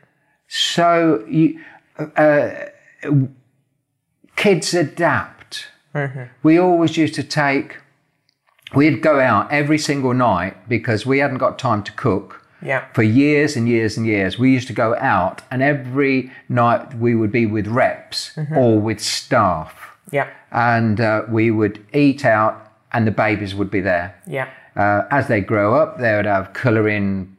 [0.47, 1.61] So you,
[1.97, 2.49] uh,
[4.35, 5.67] kids adapt.
[5.93, 6.23] Mm-hmm.
[6.43, 7.77] We always used to take.
[8.75, 12.41] We'd go out every single night because we hadn't got time to cook.
[12.61, 12.85] Yeah.
[12.93, 17.13] For years and years and years, we used to go out, and every night we
[17.15, 18.57] would be with reps Mm-hmm.
[18.57, 20.27] or with staff yeah.
[20.51, 24.15] and uh, we would eat out, and the babies would be there.
[24.27, 24.49] Yeah.
[24.75, 27.37] Uh, as they grow up, they would have colouring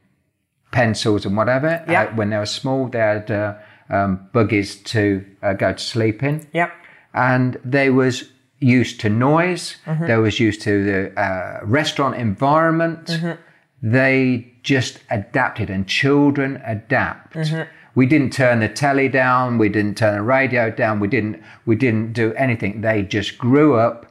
[0.71, 1.85] pencils and whatever.
[1.89, 2.03] Yeah.
[2.05, 3.55] Uh, when they were small, they had uh,
[3.91, 6.71] um, buggies to uh, go to sleep in, Yeah.
[7.15, 9.77] and there was used to noise.
[9.87, 10.07] Mm-hmm.
[10.07, 13.07] They was used to the uh, restaurant environment.
[13.07, 13.41] Mm-hmm.
[13.83, 17.35] They just adapted, and children adapt.
[17.35, 17.69] Mm-hmm.
[17.95, 19.59] We didn't turn the telly down.
[19.59, 21.01] We didn't turn the radio down.
[21.01, 21.43] We didn't.
[21.65, 22.81] We didn't do anything.
[22.81, 24.07] They just grew up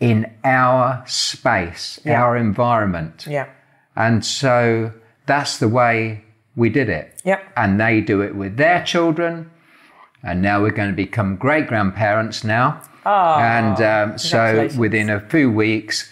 [0.00, 2.20] in our space, Yeah.
[2.20, 3.26] our environment.
[3.28, 3.46] Yeah.
[3.94, 4.92] And so
[5.26, 6.24] that's the way
[6.56, 7.20] we did it.
[7.24, 7.52] Yep.
[7.56, 9.50] And they do it with their children.
[10.24, 12.80] And now we're going to become great grandparents now.
[13.04, 16.10] Oh, and um, so within a few weeks,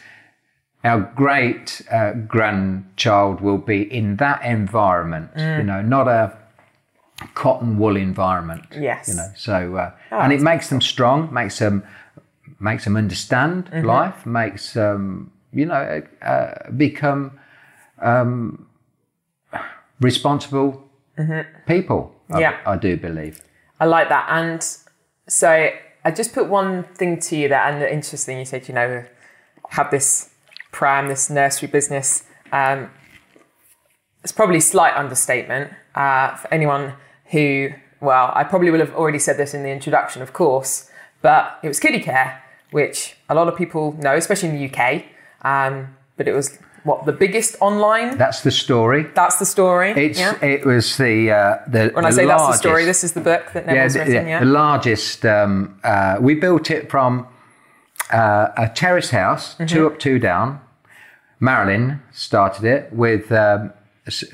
[0.82, 5.58] our great uh, grandchild will be in that environment, Mm.
[5.58, 6.36] you know, not a
[7.34, 8.64] cotton wool environment.
[8.76, 9.08] Yes.
[9.08, 11.82] You know, so, uh, Oh, and it makes them strong, makes them,
[12.58, 13.86] makes them understand Mm-hmm.
[13.86, 17.38] life, makes them, you know, uh, become
[18.00, 18.66] um,
[20.00, 20.82] responsible
[21.66, 22.14] people.
[22.14, 22.38] I- Mm-hmm.
[22.40, 22.56] Yeah.
[22.64, 23.42] I, do believe.
[23.80, 24.26] I like that.
[24.30, 24.64] And
[25.28, 25.68] so
[26.04, 29.04] I just put one thing to you there, and interesting, you said, you know,
[29.70, 30.30] have this
[30.72, 32.24] pram, this nursery business.
[32.52, 32.90] Um,
[34.22, 36.94] it's probably a slight understatement uh, for anyone
[37.26, 40.90] who, well, I probably will have already said this in the introduction, of course,
[41.22, 45.04] but it was Kiddicare, which a lot of people know, especially in the UK.
[45.42, 48.16] Um, but it was what the biggest online.
[48.18, 49.06] That's the story.
[49.14, 49.90] That's the story.
[49.92, 50.42] It's yeah.
[50.44, 53.20] it was the uh, the when I the say that's the story, this is the
[53.20, 54.14] book that yeah, Neville's the, written.
[54.14, 54.40] yeah, Yeah.
[54.40, 55.24] the largest.
[55.26, 57.26] Um, uh, we built it from
[58.12, 59.66] uh, a terrace house, Mm-hmm.
[59.66, 60.60] two up, two down.
[61.38, 63.72] Marilyn started it with um,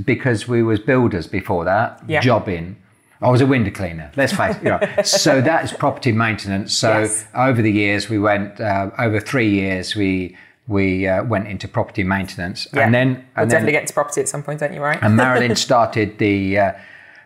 [0.05, 2.21] because we was builders before that, Yeah.
[2.21, 2.77] jobbing.
[3.23, 4.11] I was a window cleaner.
[4.17, 4.63] Let's face it.
[4.63, 4.81] You know.
[5.05, 6.77] so that is property maintenance.
[6.77, 7.27] So Yes.
[7.35, 9.97] over the years, we went uh, over three years.
[9.97, 10.37] We
[10.69, 12.81] we uh, went into property maintenance, Yeah.
[12.85, 14.99] and then We'll and then definitely get to property at some point, don't you, right?
[15.01, 16.73] and Marilyn started the uh,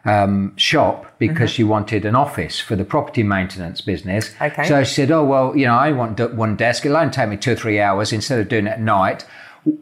[0.04, 4.30] um, shop because she wanted an office for the property maintenance business.
[4.30, 4.44] Mm-hmm.
[4.44, 4.68] Okay.
[4.68, 6.84] So she said, "Oh well, you know, I want d- one desk.
[6.86, 9.26] It'll only take me two or three hours instead of doing it at night.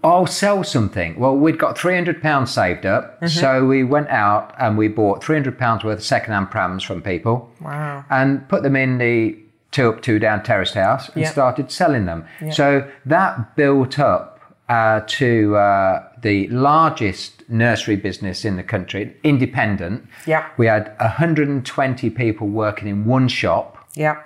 [0.03, 3.27] I'll sell something." Well, we'd got three hundred pounds saved up, Mm-hmm.
[3.29, 7.01] so we went out and we bought three hundred pounds worth of second-hand prams from
[7.03, 8.05] people wow.
[8.11, 9.37] and put them in the
[9.71, 11.31] two up, two down terraced house and Yeah.
[11.31, 12.25] started selling them.
[12.51, 20.07] So that built up uh, to uh, the largest nursery business in the country, independent.
[20.27, 20.45] Yeah.
[20.59, 24.17] We had 120 people working in one shop Yeah.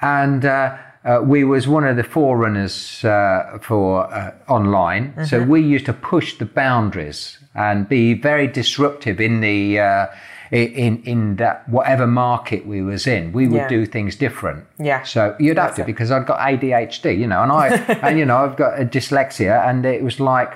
[0.00, 5.12] and uh, uh, we was one of the forerunners uh, for uh, online.
[5.26, 5.50] So Mm-hmm.
[5.50, 10.06] we used to push the boundaries and be very disruptive in the uh,
[10.50, 13.32] in in that whatever market we was in.
[13.32, 13.68] We would Yeah.
[13.68, 14.64] do things different.
[14.78, 15.02] Yeah.
[15.04, 15.86] So you'd have to it.
[15.86, 17.68] because I've got ADHD, you know, and I
[18.02, 20.52] and you know I've got a dyslexia, and it was like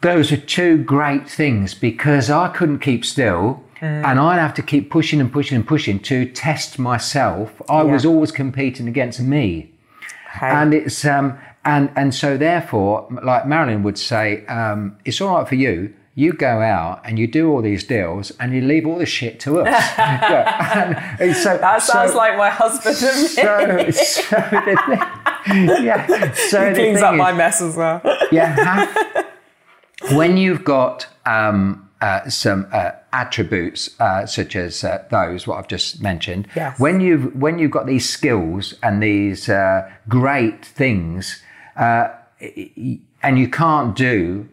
[0.00, 4.04] those are two great things because I couldn't keep still Mm.
[4.04, 7.60] and I'd have to keep pushing and pushing and pushing to test myself.
[7.68, 9.72] I was always competing against me.
[10.36, 10.46] Okay.
[10.46, 15.48] And it's um and and so therefore, like Marilyn would say, um, it's all right
[15.48, 15.92] for you.
[16.14, 19.40] You go out and you do all these deals and you leave all the shit
[19.40, 19.68] to us.
[19.98, 23.92] Yeah, and- so, that sounds so- like my husband and me.
[23.92, 26.32] so, so the yeah.
[26.34, 28.00] So he cleans up is, my mess as well.
[28.30, 29.26] have,
[30.12, 35.68] when you've got um, uh, some uh, attributes uh, such as uh, those what I've
[35.68, 36.78] just mentioned, Yes.
[36.78, 41.42] when you've when you've got these skills and these uh, great things,
[41.76, 42.08] uh,
[43.22, 44.48] and you can't do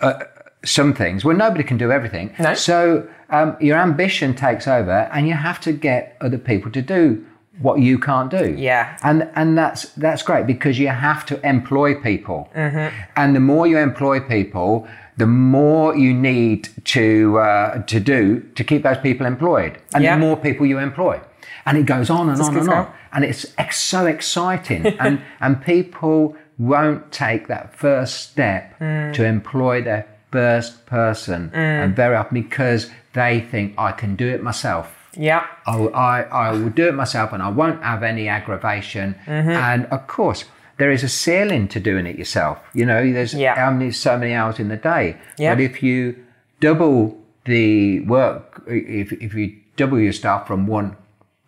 [0.00, 0.24] uh,
[0.64, 2.34] some things, well, nobody can do everything.
[2.38, 2.54] No.
[2.54, 7.24] So um, your ambition takes over, and you have to get other people to do
[7.60, 8.54] what you can't do.
[8.58, 8.96] Yeah.
[9.02, 12.94] And and that's that's great because you have to employ people, Mm-hmm.
[13.16, 18.64] and the more you employ people, the more you need to uh, to do to
[18.64, 20.14] keep those people employed, and Yeah.
[20.16, 21.20] the more people you employ,
[21.66, 25.20] and it goes on and Just on and on, and it's ex- so exciting, and
[25.40, 29.12] and people won't take that first step Mm.
[29.14, 30.06] to employ their
[30.38, 34.86] first person, and very often because they think I can do it myself.
[35.16, 35.42] Yeah.
[35.72, 39.14] I, will- I, I will do it myself and I won't have any aggravation.
[39.26, 40.40] And of course,
[40.78, 42.56] there is a ceiling to doing it yourself.
[42.78, 43.54] You know, there's Yeah.
[43.54, 45.06] how many, so many hours in the day.
[45.38, 45.54] Yeah.
[45.54, 46.16] But if you
[46.60, 46.98] double
[47.44, 50.96] the work, if, if you double your staff from one,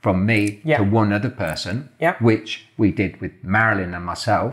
[0.05, 0.79] from me Yeah.
[0.79, 2.13] to one other person, Yeah.
[2.13, 2.25] Mm-hmm.
[2.29, 4.53] which we did with Marilyn and myself,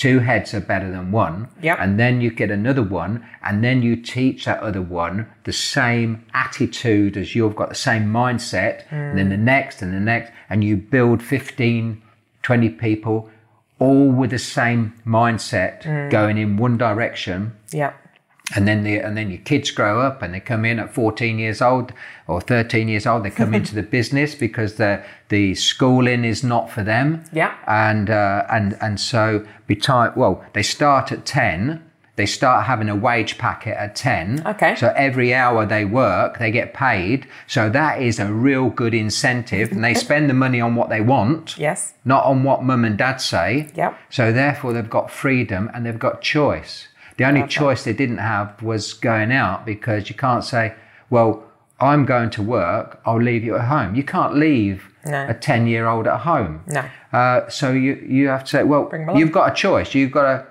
[0.00, 1.46] two heads are better than one.
[1.62, 1.76] Yeah.
[1.78, 6.24] And then you get another one, and then you teach that other one the same
[6.32, 9.44] attitude as you've got, the same mindset, and then the hmm.
[9.44, 12.00] next and the next, and you build 15,
[12.42, 13.28] 20 people
[13.78, 16.08] all with the same mindset hmm.
[16.08, 17.92] going in one direction Yeah.
[18.56, 21.38] And then the and then your kids grow up and they come in at 14
[21.38, 21.92] years old
[22.26, 26.70] or 13 years old they come into the business because the the schooling is not
[26.70, 27.54] for them Yeah.
[27.66, 31.84] and uh, and and so be time well they start at 10
[32.16, 34.74] they start having a wage packet at 10 Okay.
[34.76, 39.70] so every hour they work they get paid so that is a real good incentive
[39.72, 41.94] and they spend the money on what they want Yes.
[42.04, 43.70] not on what mum and dad say.
[43.74, 43.96] Yep.
[44.10, 46.88] So therefore, they've got freedom and they've got choice.
[47.20, 50.72] The only choice they didn't have was going out because you can't say,
[51.10, 51.44] "Well,
[51.78, 52.98] I'm going to work.
[53.04, 55.26] I'll leave you at home." You can't leave No.
[55.28, 56.62] a ten-year-old at home.
[56.66, 56.82] No.
[57.12, 59.20] Uh, so you you have to say, "Well, Bring 'em along.
[59.20, 59.94] you've got a choice.
[59.94, 60.46] You've got to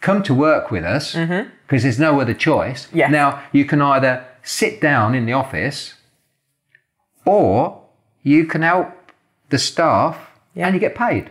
[0.00, 3.12] come to work with us because there's no other choice." Mm-hmm.
[3.12, 5.76] Now you can either sit down in the office,
[7.26, 7.82] or
[8.22, 8.88] you can help
[9.50, 10.16] the staff
[10.54, 10.66] Yeah.
[10.66, 11.24] and you get paid.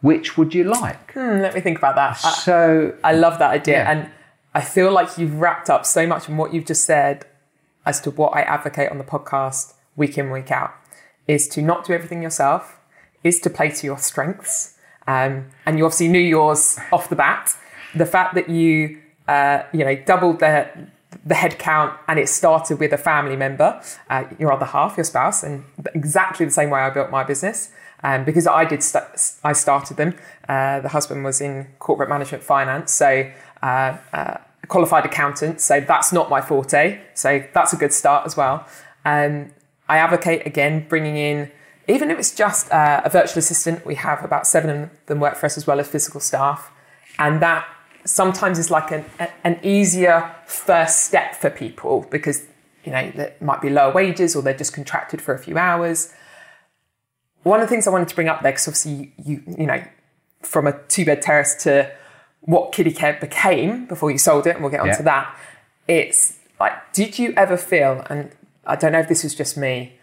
[0.00, 1.12] Which would you like?
[1.12, 2.16] Hmm, let me think about that.
[2.24, 3.76] I, So I love that idea.
[3.82, 3.90] Yeah.
[3.92, 4.00] And
[4.54, 7.26] I feel like you've wrapped up so much in what you've just said
[7.86, 10.74] as to what I advocate on the podcast week in, week out
[11.26, 12.78] is to not do everything yourself,
[13.24, 14.76] is to play to your strengths.
[15.06, 17.56] Um, and you obviously knew yours off the bat.
[17.94, 20.68] The fact that you, uh, you know, doubled the,
[21.24, 25.04] the head count and it started with a family member, uh, your other half, your
[25.04, 27.70] spouse, and exactly the same way I built my business.
[28.04, 29.04] Um, because I did, st-
[29.44, 30.16] I started them.
[30.48, 33.30] Uh, the husband was in corporate management finance, so
[33.62, 35.60] uh, uh, qualified accountant.
[35.60, 37.00] So that's not my forte.
[37.14, 38.66] So that's a good start as well.
[39.04, 39.52] Um,
[39.88, 41.50] I advocate again bringing in,
[41.88, 43.84] even if it's just uh, a virtual assistant.
[43.84, 46.70] We have about seven of them work for us as well as physical staff,
[47.18, 47.66] and that
[48.04, 49.04] sometimes is like an,
[49.44, 52.44] an easier first step for people because
[52.84, 56.12] you know that might be lower wages or they're just contracted for a few hours
[57.42, 59.66] one of the things I wanted to bring up there, because obviously you, you, you
[59.66, 59.82] know,
[60.42, 61.90] from a two bed terrace to
[62.42, 65.02] what Kiddicare became before you sold it, and we'll get onto Yeah.
[65.02, 65.36] that.
[65.88, 68.30] It's like, did you ever feel, and
[68.66, 69.98] I don't know if this was just me,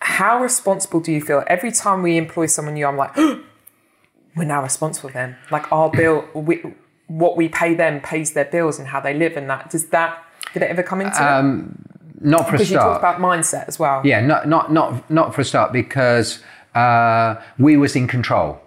[0.00, 2.86] how responsible do you feel every time we employ someone new?
[2.86, 3.16] I'm like,
[4.36, 5.36] we're now responsible for them.
[5.50, 6.62] Like our bill, we,
[7.06, 10.18] what we pay them pays their bills and how they live, and that does that
[10.52, 11.20] did it ever come into it?
[11.26, 11.84] Um,
[12.20, 14.02] not for a Because you talked about mindset as well.
[14.04, 16.42] Yeah, not not not not for a start because
[16.74, 18.60] uh, we was in control,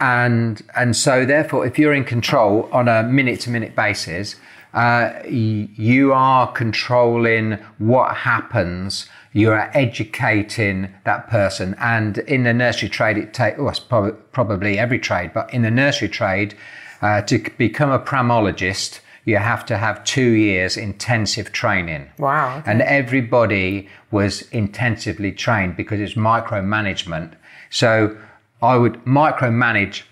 [0.00, 4.36] and and so therefore, if you're in control on a minute to minute basis,
[4.74, 9.06] uh, you are controlling what happens.
[9.32, 14.16] You are educating that person, and in the nursery trade, it takes well, it's prob-
[14.32, 16.54] probably every trade, but in the nursery trade,
[17.02, 22.08] uh, to become a pramologist, you have to have two years intensive training.
[22.18, 22.70] Wow, okay.
[22.70, 27.34] And everybody was intensively trained because it's micromanagement.
[27.68, 28.16] So
[28.62, 30.04] I would micromanage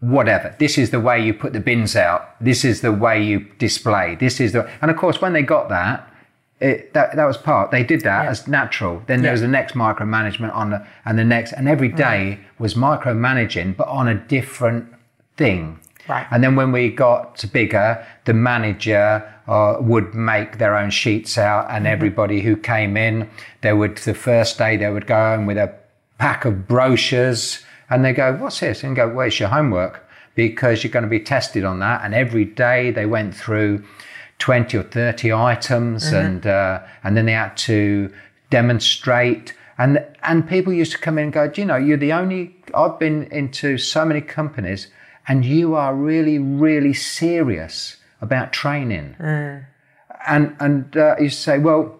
[0.00, 0.54] whatever.
[0.58, 2.42] This is the way you put the bins out.
[2.42, 4.14] This is the way you display.
[4.14, 6.10] This is the, and of course, when they got that,
[6.60, 8.30] it, that, that was part, they did that Yeah.
[8.30, 9.02] as natural.
[9.06, 11.96] Then there was the next micromanagement on the, and the next, and every mm.
[11.96, 14.92] day was micromanaging, but on a different
[15.36, 15.78] thing.
[16.08, 16.26] Right.
[16.30, 21.66] And then when we got bigger, the manager uh, would make their own sheets out,
[21.70, 23.28] and everybody who came in,
[23.60, 25.74] they would the first day they would go home with a
[26.18, 30.82] pack of brochures, and they go, "What's this?" And go, "Well, it's your homework because
[30.82, 33.84] you're going to be tested on that." And every day they went through
[34.38, 38.12] twenty or thirty items, and uh, and then they had to
[38.50, 39.54] demonstrate.
[39.76, 42.56] And and people used to come in and go, "Do you know, you're the only.
[42.74, 44.88] I've been into so many companies."
[45.28, 49.14] And you are really, really serious about training.
[50.26, 51.96] And and uh, you say, well,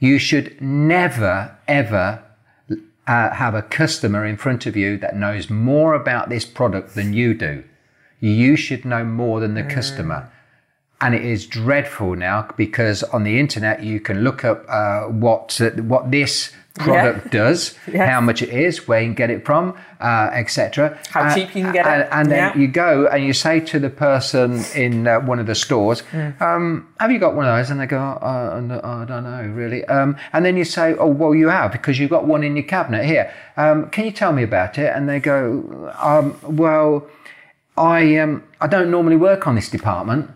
[0.00, 2.22] you should never ever
[3.06, 7.14] uh, have a customer in front of you that knows more about this product than
[7.14, 7.64] you do.
[8.18, 10.30] You should know more than the customer.
[11.00, 15.58] And it is dreadful now because on the internet you can look up uh, what
[15.78, 18.08] what this product does, Yes.
[18.08, 20.96] how much it is, where you can get it from, uh, etc.
[21.10, 21.90] How Uh, cheap you can get it.
[21.92, 22.56] and, and then Yeah.
[22.56, 26.40] you go and you say to the person in uh, one of the stores, Mm.
[26.40, 29.84] um, "Have you got one of those?" And they go, uh, "I don't know, really."
[29.86, 32.64] Um, and then you say, "Oh, well, you have because you've got one in your
[32.66, 33.30] cabinet here.
[33.56, 37.04] Um, can you tell me about it?" And they go, um, "Well,
[37.76, 40.30] I um, I don't normally work on this department."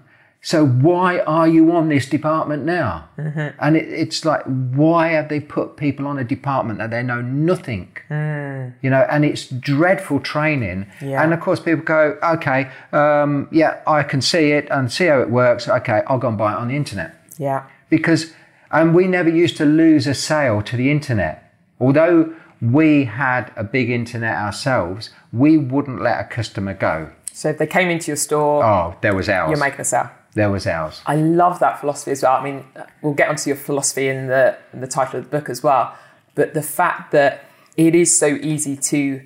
[0.44, 3.08] So why are you on this department now?
[3.16, 3.56] Mm-hmm.
[3.58, 7.22] And it, it's like, why have they put people on a department that they know
[7.22, 7.96] nothing?
[8.10, 10.86] You know, and it's dreadful training.
[11.00, 11.10] Mm.
[11.10, 11.22] Yeah.
[11.22, 15.20] And of course, people go, okay, um, yeah, I can see it and see how
[15.20, 15.66] it works.
[15.66, 17.64] Okay, I'll go and buy it on the internet Yeah.
[17.88, 18.32] because
[18.70, 21.54] and we never used to lose a sale to the internet.
[21.80, 27.10] Although we had a big internet ourselves, we wouldn't let a customer go.
[27.32, 29.50] So if they came into your store, Oh, there was ours.
[29.50, 30.10] you're making a sale.
[30.34, 31.00] There was ours.
[31.06, 32.36] I love that philosophy as well.
[32.36, 32.64] I mean,
[33.02, 35.96] we'll get onto your philosophy in the in the title of the book as well.
[36.34, 37.44] But the fact that
[37.76, 39.22] it is so easy to,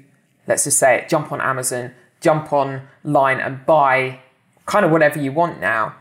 [0.47, 4.21] let's just say it, jump on Amazon, jump online and buy
[4.67, 5.95] kind of whatever you want now.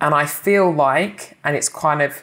[0.00, 2.22] And I feel like, and it's kind of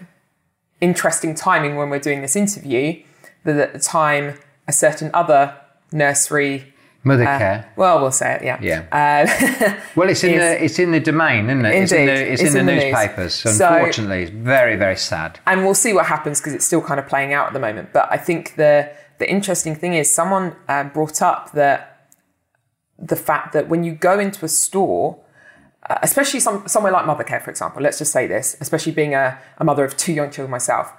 [0.81, 3.03] interesting timing when we're doing this interview,
[3.43, 5.55] that at the time a certain other
[5.91, 6.73] nursery,
[7.07, 8.81] Mother uh, well, we'll say it, yeah, Yeah.
[8.91, 11.73] Uh, Well, it's in is- the it's in the domain, isn't it?
[11.75, 12.17] It's in Indeed.
[12.17, 12.91] the, it's It's in in the the news.
[12.93, 13.33] newspapers.
[13.33, 15.39] So- Unfortunately, it's very very sad.
[15.47, 17.93] and we'll see what happens because it's still kind of playing out at the moment.
[17.93, 18.89] But I think the
[19.19, 21.77] the interesting thing is someone uh, brought up that
[22.99, 25.17] the fact that when you go into a store,
[25.89, 29.39] uh, especially some somewhere like Mothercare, for example, let's just say this, especially being a,
[29.57, 30.91] a mother of two young children myself,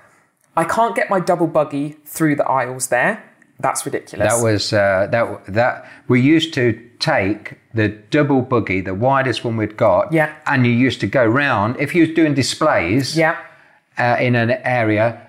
[0.56, 3.22] I can't get my double buggy through the aisles there.
[3.60, 4.32] That's ridiculous.
[4.32, 9.56] That was uh, that that we used to take the double buggy, the widest one
[9.56, 10.32] we'd got, Yeah.
[10.46, 13.36] and you used to go round if you was doing displays, yeah,
[13.98, 15.20] uh, in an area.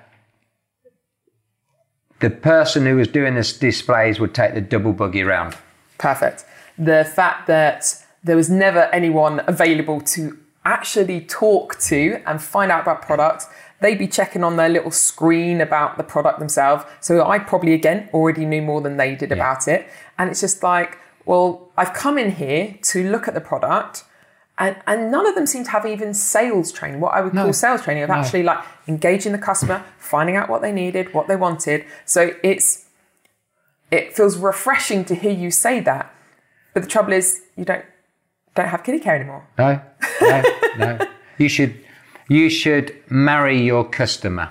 [2.19, 5.55] The person who was doing this displays would take the double buggy round.
[5.97, 6.45] Perfect.
[6.77, 12.81] The fact that there was never anyone available to actually talk to and find out
[12.81, 13.47] about products.
[13.81, 16.83] They'd be checking on their little screen about the product themselves.
[16.99, 19.87] So I probably, again, already knew more than they did about it.
[20.17, 24.03] And it's just like, well, I've come in here to look at the product.
[24.57, 27.53] And, and none of them seem to have even sales training, what I would call
[27.53, 31.37] sales training, of actually like engaging the customer, finding out what they needed, what they
[31.37, 31.85] wanted.
[32.03, 32.87] So it's
[33.91, 36.13] it feels refreshing to hear you say that.
[36.73, 37.85] But the trouble is, you don't
[38.55, 39.47] don't have Kiddicare anymore.
[39.57, 39.81] No,
[40.21, 40.43] no,
[40.77, 41.07] no.
[41.37, 41.81] You should
[42.29, 44.49] you should marry your customer.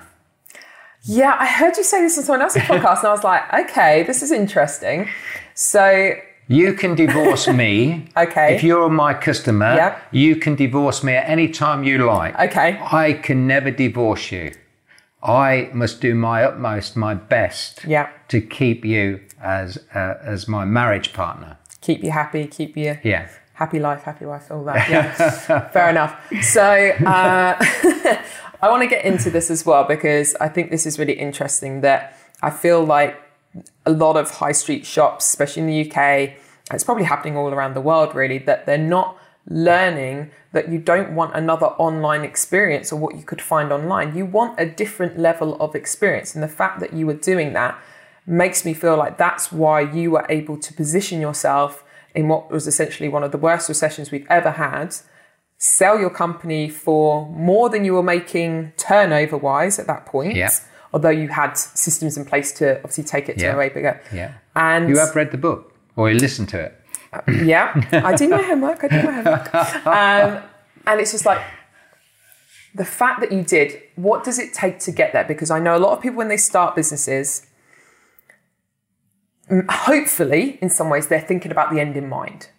[1.03, 4.03] Yeah, I heard you say this on someone else's podcast, and I was like, okay,
[4.03, 5.07] this is interesting.
[5.55, 6.13] So,
[6.47, 8.05] You can divorce me.
[8.17, 8.55] Okay.
[8.55, 10.01] If you're my customer, Yep.
[10.11, 12.33] you can divorce me at any time you like.
[12.39, 12.79] Okay.
[12.91, 14.51] I can never divorce you.
[15.23, 18.07] I must do my utmost, my best Yeah.
[18.29, 21.57] to keep you as uh, as my marriage partner.
[21.81, 23.27] keep you happy, keep you Yeah.
[23.59, 24.89] Happy life, happy wife, all that.
[24.93, 26.13] Yeah, fair enough.
[26.41, 27.57] So uh,
[28.61, 31.81] I want to get into this as well because I think this is really interesting.
[31.81, 33.21] That I feel like
[33.85, 36.35] a lot of high street shops, especially in the UK,
[36.71, 41.13] it's probably happening all around the world, really, that they're not learning that you don't
[41.13, 44.15] want another online experience or what you could find online.
[44.15, 47.77] You want a different level of experience, and the fact that you were doing that
[48.25, 51.83] makes me feel like that's why you were able to position yourself
[52.19, 54.95] in what was essentially one of the worst recessions we've ever had,
[55.57, 60.35] sell your company for more than you were making turnover wise at that point.
[60.35, 60.49] Yeah.
[60.93, 63.53] Although you had systems in place to obviously take it to Yeah.
[63.53, 64.01] a way bigger.
[64.13, 64.33] Yeah.
[64.55, 66.75] And You have read the book or you listened to it.
[67.43, 68.83] yeah, I do my homework.
[68.83, 69.55] I do my homework.
[69.87, 70.43] Um,
[70.87, 71.41] and it's just like
[72.75, 73.81] the fact that you did.
[73.95, 75.23] What does it take to get there?
[75.23, 77.45] Because I know a lot of people when they start businesses,
[79.69, 82.49] hopefully, in some ways, they're thinking about the end in mind.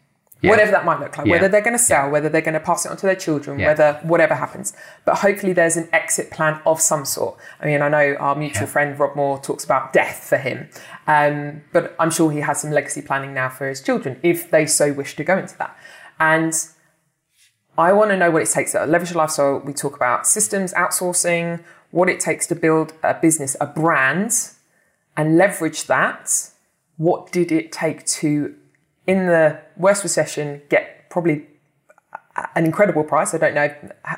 [0.43, 0.51] Yeah.
[0.53, 1.33] Whatever that might look like, Yeah.
[1.33, 3.59] whether they're going to sell, whether they're going to pass it on to their children,
[3.59, 3.67] Yeah.
[3.69, 4.73] whether whatever happens.
[5.05, 7.37] But hopefully, there's an exit plan of some sort.
[7.61, 8.73] I mean, I know our mutual Yeah.
[8.73, 10.71] friend Rob Moore talks about death for him,
[11.07, 14.65] um, but I'm sure he has some legacy planning now for his children if they
[14.65, 15.77] so wish to go into that.
[16.19, 16.55] And
[17.77, 18.75] I want to know what it takes.
[18.75, 23.13] At Leverage Your Lifestyle, we talk about systems, outsourcing, what it takes to build a
[23.15, 24.33] business, a brand,
[25.17, 26.50] and leverage that.
[27.07, 28.55] What did it take to,
[29.07, 31.47] in the worst recession, get probably
[32.55, 33.33] an incredible price?
[33.33, 33.71] I don't know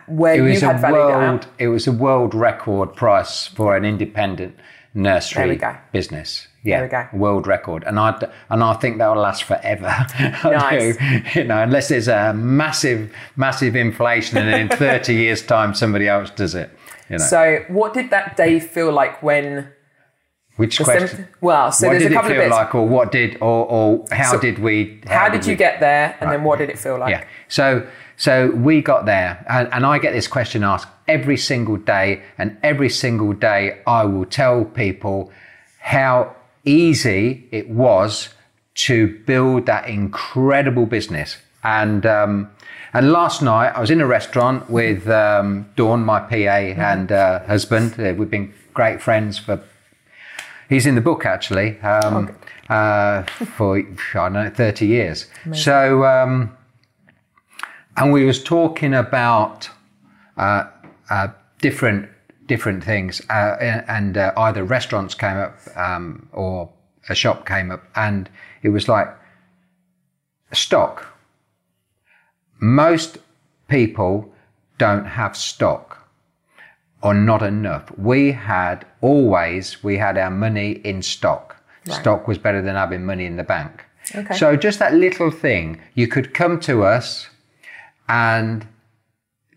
[0.09, 1.47] where It you had valued it world out.
[1.59, 4.57] it was a world record price for an independent
[4.95, 5.61] nursery
[5.93, 6.49] business.
[6.64, 7.18] Yeah, There we go.
[7.24, 8.11] world record, and I
[8.51, 9.93] and I think that will last forever.
[10.45, 10.97] Nice.
[10.97, 11.20] do.
[11.41, 16.30] You know, unless there's a massive, massive inflation, and in 30 years' time somebody else
[16.30, 16.68] does it.
[17.09, 17.24] You know.
[17.24, 19.68] So, what did that day feel like when
[20.57, 21.09] Which The question?
[21.09, 22.57] symptom- well, so what there's did a couple it of feel bits.
[22.57, 25.00] like, or what did, or, or how So, did we?
[25.07, 27.11] How, did you we- get there, and then what did it feel like?
[27.11, 27.24] Yeah.
[27.48, 27.86] So
[28.16, 32.57] so we got there, and, and I get this question asked every single day, and
[32.62, 35.32] every single day I will tell people
[35.80, 38.28] how easy it was
[38.74, 41.38] to build that incredible business.
[41.64, 42.50] And um,
[42.92, 47.40] and last night I was in a restaurant with um, Dawn, my PA, and uh,
[47.46, 47.98] husband.
[47.98, 49.61] Uh, We've been great friends for
[50.73, 52.35] He's in the book actually um,
[52.70, 53.83] uh, for I
[54.14, 55.27] don't know thirty years.
[55.53, 56.57] So um,
[57.99, 59.68] and we was talking about
[60.39, 60.64] uh,
[61.11, 61.29] uh,
[61.61, 62.09] different
[62.47, 63.57] different things, uh,
[63.87, 66.70] and uh, either restaurants came up um, or
[67.11, 68.31] a shop came up, and
[68.62, 69.09] it was like
[70.53, 71.07] stock.
[72.61, 73.18] Most
[73.68, 74.33] people
[74.79, 76.01] don't have stock
[77.03, 77.90] or not enough.
[77.98, 81.57] We had always we had our money in stock.
[81.90, 83.84] Stock was better than having money in the bank.
[84.14, 84.36] Okay.
[84.36, 87.28] So just that little thing, you could come to us
[88.09, 88.66] and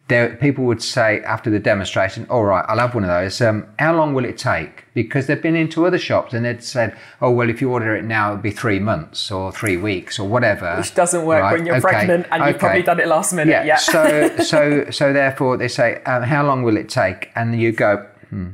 [0.08, 3.42] there, people would say after the demonstration, all right, I'll have one of those.
[3.42, 4.86] Um, how long will it take?
[4.94, 8.04] Because they've been into other shops and they'd said, oh, well, if you order it
[8.04, 10.76] now, it'll be three months or three weeks or whatever.
[10.78, 13.52] Which doesn't work Right, when you're okay, pregnant and you've probably done it last minute.
[13.52, 13.64] Yeah.
[13.64, 13.76] Yeah.
[13.78, 17.32] so so so therefore they say, um, how long will it take?
[17.36, 18.50] And you go, hmm.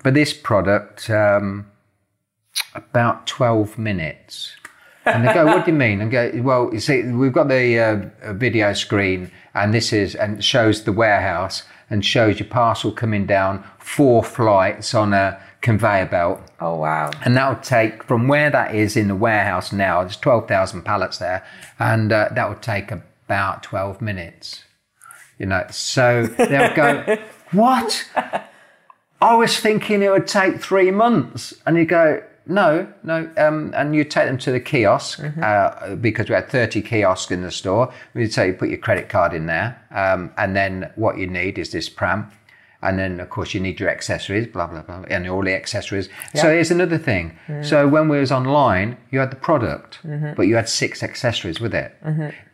[0.00, 1.70] For this product, um,
[2.74, 4.56] about twelve minutes.
[5.04, 6.00] And they go, what do you mean?
[6.00, 7.78] And go, well, you see, we've got the
[8.22, 13.26] uh, video screen, and this is and shows the warehouse and shows your parcel coming
[13.26, 16.40] down four flights on a conveyor belt.
[16.60, 17.10] oh wow.
[17.24, 21.18] And that would take from where that is in the warehouse now, there's 12,000 pallets
[21.18, 21.44] there,
[21.78, 24.64] and uh, that would take about 12 minutes.
[25.38, 27.18] You know, so they'll go,
[27.52, 28.08] What?
[29.20, 31.54] I was thinking it would take three months.
[31.64, 33.30] And you go, No, no.
[33.36, 37.42] Um, and you take them to the kiosk uh, because we had 30 kiosks in
[37.42, 37.92] the store.
[38.14, 41.58] We'd say you put your credit card in there, um, and then what you need
[41.58, 42.30] is this pram.
[42.84, 46.08] And then, of course, you need your accessories, blah, blah, blah, and all the accessories.
[46.34, 47.38] So here's another thing.
[47.62, 50.00] So when we was online, you had the product,
[50.36, 51.96] but you had six accessories with it.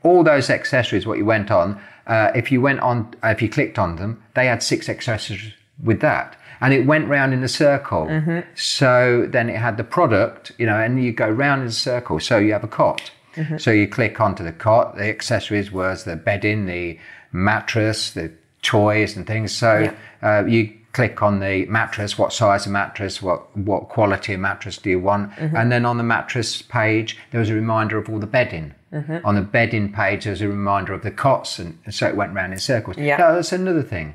[0.02, 3.48] All those accessories, what you went on, uh, if you went on, uh, if you
[3.48, 6.36] clicked on them, they had six accessories with that.
[6.60, 8.06] And it went round in a circle.
[8.06, 8.40] Mm-hmm.
[8.54, 12.20] So then it had the product, you know, and you go round in a circle.
[12.20, 13.10] So you have a cot.
[13.36, 13.58] Mm-hmm.
[13.58, 14.96] So you click onto the cot.
[14.96, 16.98] The accessories was the bedding, the
[17.32, 18.32] mattress, the
[18.62, 19.52] toys and things.
[19.52, 24.40] So uh, you click on the mattress, what size of mattress, what what quality of
[24.40, 25.54] mattress do you want, mm-hmm.
[25.54, 28.74] and then on the mattress page there was a reminder of all the bedding.
[29.22, 32.34] On the bedding page there was a reminder of the cots, and so it went
[32.34, 32.96] round in circles.
[32.96, 33.18] Yeah.
[33.18, 34.14] Now, that's another thing.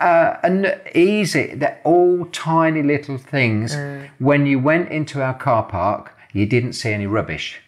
[0.00, 3.76] Uh, and easy, they're all tiny little things.
[4.18, 7.60] When you went into our car park, you didn't see any rubbish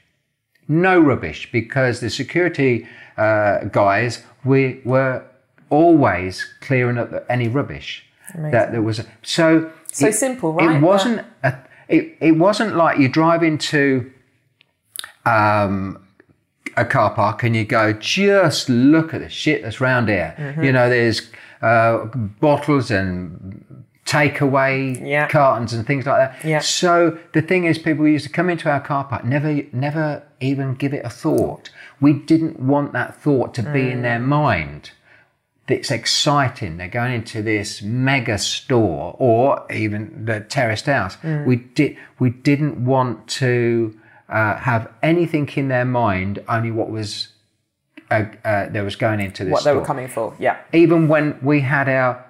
[0.69, 5.25] no rubbish because the security uh, guys we were
[5.71, 8.05] always clearing up any rubbish
[8.35, 9.01] that there was.
[9.23, 10.77] So So simple, right?
[10.77, 11.27] It wasn't.
[11.43, 11.57] A,
[11.89, 14.13] it, it wasn't like you drive into
[15.25, 16.05] um,
[16.77, 20.35] a car park and you go, just look at the shit that's round here.
[20.37, 20.65] Mm-hmm.
[20.65, 21.31] You know, there's
[21.67, 22.07] uh,
[22.41, 23.65] bottles and
[24.05, 25.27] takeaway Yeah.
[25.29, 26.45] cartons and things like that.
[26.49, 26.61] Yeah.
[26.61, 30.75] So the thing is, people used to come into our car park, never, never even
[30.75, 31.71] give it a thought.
[32.01, 34.03] We didn't want that thought to be in Mm.
[34.03, 34.91] their mind.
[35.69, 36.77] It's exciting.
[36.77, 41.17] They're going into this mega store or even the terraced house.
[41.25, 41.45] Mm.
[41.45, 41.97] We did.
[42.21, 43.97] We didn't want to
[44.29, 46.41] uh, have anything in their mind.
[46.49, 47.29] Only what was
[48.11, 50.35] uh, uh, there was going into this what they store were coming for.
[50.39, 50.59] Yeah.
[50.73, 52.25] even when we had our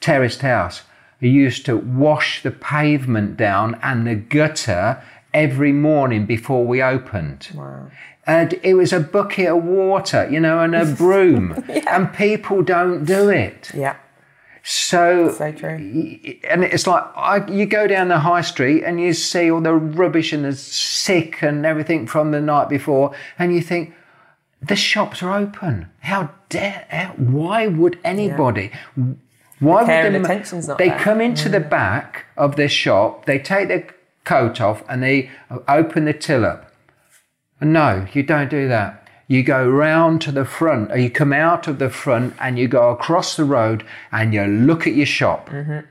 [0.00, 0.82] terraced house,
[1.20, 5.02] we used to wash the pavement down and the gutter
[5.32, 7.48] every morning before we opened.
[7.54, 7.90] Wow.
[8.26, 11.64] And it was a bucket of water, you know, and a broom.
[11.68, 11.96] yeah.
[11.96, 13.70] And people don't do it.
[13.74, 13.96] Yeah.
[14.64, 15.70] So, So true.
[16.48, 19.74] and it's like I, you go down the high street and you see all the
[19.74, 23.92] rubbish and the sick and everything from the night before, and you think,
[24.62, 25.88] the shops are open.
[26.00, 26.86] How dare?
[26.88, 28.70] How, why would anybody?
[29.58, 30.74] Why care would they?
[30.78, 30.98] they there.
[30.98, 31.70] come into the mm.
[31.70, 33.26] back of their shop.
[33.26, 33.86] They take their
[34.24, 35.30] coat off and they
[35.68, 36.72] open the till up.
[37.60, 39.06] No, you don't do that.
[39.28, 42.68] You go round to the front, or you come out of the front and you
[42.68, 45.48] go across the road and you look at your shop.
[45.48, 45.86] Mm-hmm.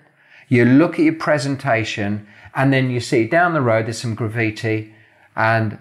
[0.47, 4.93] You look at your presentation, and then you see down the road there's some graffiti,
[5.35, 5.79] and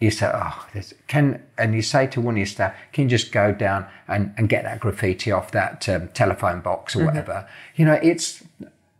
[0.00, 3.10] you say, "Oh, this can," and you say to one of your staff, "Can you
[3.10, 7.06] just go down and, and get that graffiti off that um, telephone box or mm-hmm.
[7.06, 8.42] whatever?" You know, it's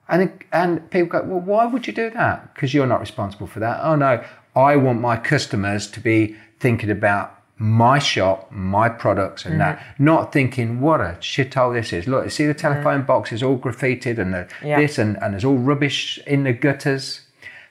[0.08, 2.54] And, and people go, well, why would you do that?
[2.54, 3.80] Because you're not responsible for that.
[3.82, 4.22] Oh, no,
[4.54, 10.04] I want my customers to be thinking about my shop, my products, and that, mm-hmm.
[10.04, 12.06] not thinking, what a shithole this is.
[12.06, 12.58] Look, see the mm.
[12.58, 14.78] telephone box is all graffitied and the, Yeah.
[14.80, 17.22] this, and, and there's all rubbish in the gutters.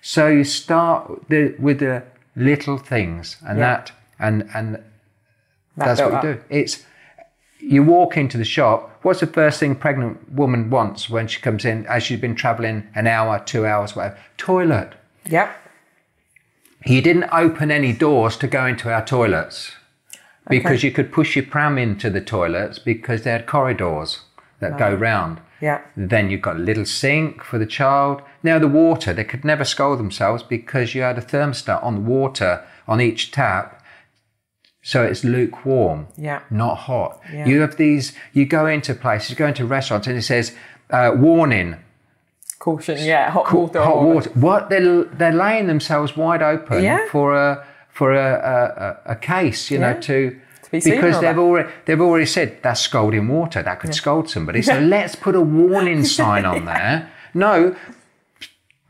[0.02, 2.04] So you start the, with the
[2.36, 3.66] little things, and Yeah.
[3.66, 4.84] that, and, and That
[5.78, 6.22] that's what you up.
[6.22, 6.42] do.
[6.50, 6.84] It's
[7.60, 9.00] you walk into the shop.
[9.02, 12.88] What's the first thing pregnant woman wants when she comes in, as she's been travelling
[12.96, 14.18] an hour, two hours, whatever?
[14.38, 14.94] Toilet.
[15.26, 15.50] Yep.
[16.86, 19.72] You didn't open any doors to go into our toilets
[20.48, 24.20] because you could push your pram into the toilets because they had corridors
[24.60, 25.40] that go round.
[25.62, 25.82] Yeah.
[25.96, 28.22] Then you've got a little sink for the child.
[28.44, 32.02] Now the water, they could never scald themselves because you had a thermostat on the
[32.02, 33.82] water on each tap.
[34.82, 36.42] So it's lukewarm, Yeah.
[36.52, 37.20] not hot.
[37.34, 37.46] Yeah.
[37.48, 40.54] You have these, you go into places, you go into restaurants and it says,
[40.92, 41.78] uh, warning,
[42.60, 42.98] Caution.
[43.00, 43.30] Yeah.
[43.32, 43.84] Hot water.
[43.84, 44.30] hot water.
[44.32, 44.70] What?
[44.70, 47.08] They're, they're laying themselves wide open Yeah.
[47.12, 49.94] for a, for a, a, a case, you Yeah.
[49.94, 50.40] know, to,
[50.84, 51.38] because they've that.
[51.38, 54.62] already they've already said that's scalding water that could scald somebody.
[54.62, 57.12] So let's put a warning sign on there.
[57.34, 57.76] No,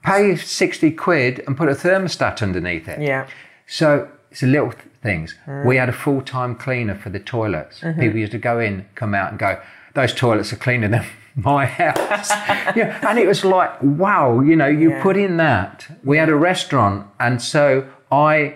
[0.03, 3.01] pay sixty quid and put a thermostat underneath it.
[3.01, 3.27] Yeah.
[3.67, 5.35] So it's the little th- things.
[5.47, 5.65] Mm.
[5.65, 7.79] We had a full time cleaner for the toilets.
[7.81, 7.99] Mm-hmm.
[8.01, 9.61] People used to go in, come out, and go.
[9.93, 11.05] Those toilets are cleaner than
[11.35, 12.29] my house.
[12.75, 15.01] yeah, and it was like, wow, you know, you Yeah.
[15.03, 15.87] put in that.
[16.03, 18.55] We had a restaurant, and so I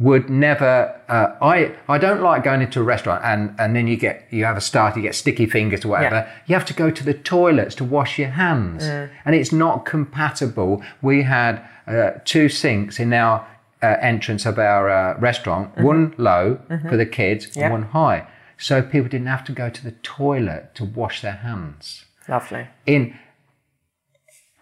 [0.00, 0.98] would never.
[1.08, 4.44] Uh, I I don't like going into a restaurant and and then you get you
[4.46, 6.16] have a start, you get sticky fingers or whatever.
[6.26, 6.32] Yeah.
[6.46, 10.82] You have to go to the toilets to wash your hands, and it's not compatible.
[11.02, 13.46] We had uh, two sinks in our
[13.82, 17.64] uh, entrance of our uh, restaurant, one low for the kids Yeah.
[17.64, 18.26] and one high,
[18.56, 22.68] so people didn't have to go to the toilet to wash their hands Lovely.
[22.86, 23.14] in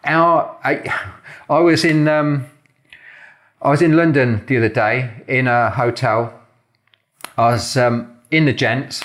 [0.05, 0.73] our I,
[1.51, 2.47] I was in um,
[3.61, 6.33] I was in London the other day in a hotel.
[7.37, 9.03] I was um, in the gents.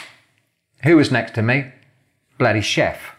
[0.83, 1.71] Who was next to me?
[2.37, 3.15] Bloody chef.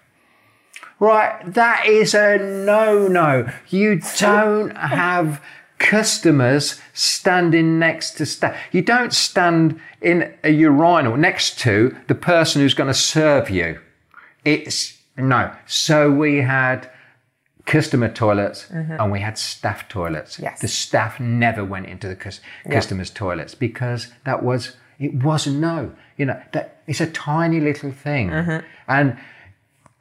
[1.01, 3.49] Right, that is a no no.
[3.69, 5.43] You don't have
[5.79, 8.57] customers standing next to staff.
[8.71, 13.81] You don't stand in a urinal next to the person who's going to serve you.
[14.45, 15.53] It's no.
[15.67, 16.89] So we had
[17.67, 18.93] customer toilets mm-hmm.
[18.93, 20.39] and we had staff toilets.
[20.39, 20.61] Yes.
[20.61, 22.41] The staff never went into the cus-
[22.71, 25.93] customers' toilets because that was it was no.
[26.17, 28.65] You know that it's a tiny little thing, mm-hmm.
[28.87, 29.19] and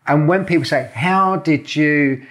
[0.06, 2.26] and when people say, "How did you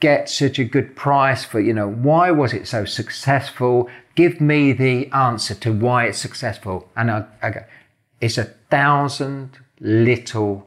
[0.00, 4.72] get such a good price for you know why was it so successful?" Give me
[4.72, 7.64] the answer to why it's successful, and I, I go,
[8.20, 10.66] "It's a thousand little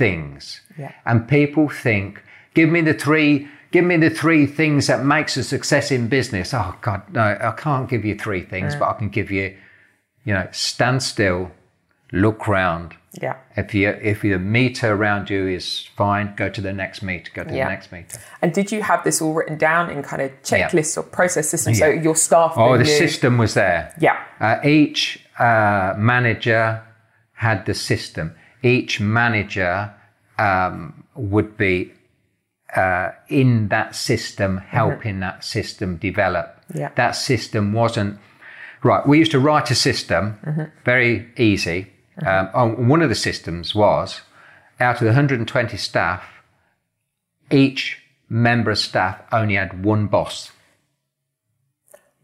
[0.00, 0.62] things.
[0.78, 0.92] Yeah.
[1.04, 2.22] And people think,
[2.54, 6.52] give me the three, give me the three things that makes a success in business.
[6.54, 9.56] Oh God, no, I can't give you three things, but I can give you,
[10.24, 11.50] you know, stand still,
[12.12, 12.94] look round.
[13.20, 13.36] Yeah.
[13.56, 17.42] If you if your meter around you is fine, go to the next meter, go
[17.42, 17.64] to Yeah.
[17.64, 18.18] the next meter.
[18.40, 21.78] And did you have this all written down in kind of checklists or process systems
[21.80, 22.52] so your staff?
[22.56, 23.92] Oh, knew- the system was there.
[23.98, 24.16] Yeah.
[24.38, 26.82] Uh, each uh, manager
[27.32, 28.34] had the system.
[28.62, 29.92] Each manager
[30.38, 31.92] um, would be
[32.76, 36.56] uh, in that system, helping that system develop.
[36.74, 36.90] Yeah.
[36.96, 38.18] That system wasn't
[38.82, 39.06] right.
[39.06, 40.38] We used to write a system,
[40.84, 41.92] very easy.
[42.24, 44.20] Um, oh, one of the systems was
[44.80, 46.24] out of the 120 staff,
[47.50, 47.98] each
[48.28, 50.50] member of staff only had one boss.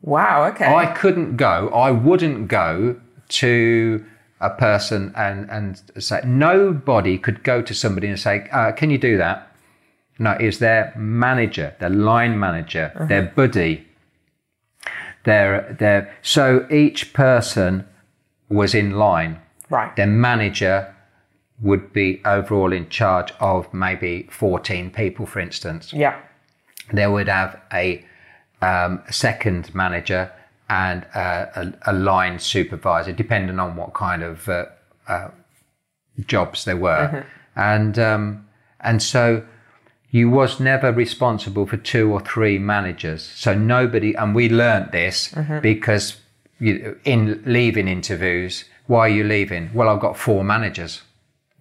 [0.00, 0.44] Wow.
[0.46, 0.72] Okay.
[0.72, 4.04] I couldn't go, I wouldn't go to
[4.40, 8.98] a person and, and say, nobody could go to somebody and say, uh, Can you
[8.98, 9.52] do that?
[10.18, 13.86] No, it's their manager, their line manager, their buddy.
[15.24, 17.84] Their, their, so each person
[18.48, 19.40] was in line.
[19.70, 19.94] right.
[19.96, 20.94] Their manager
[21.60, 26.20] would be overall in charge of maybe 14 people, for instance yeah.
[26.92, 28.04] they would have a
[28.62, 30.30] um, second manager
[30.68, 34.66] and uh, a, a line supervisor, depending on what kind of uh,
[35.08, 35.28] uh,
[36.26, 38.46] jobs they were, and um,
[38.80, 39.44] and so
[40.16, 43.22] you was never responsible for two or three managers.
[43.22, 46.16] So nobody, and we learnt this because
[46.58, 49.70] you, in leaving interviews, why are you leaving?
[49.74, 51.02] Well, I've got four managers.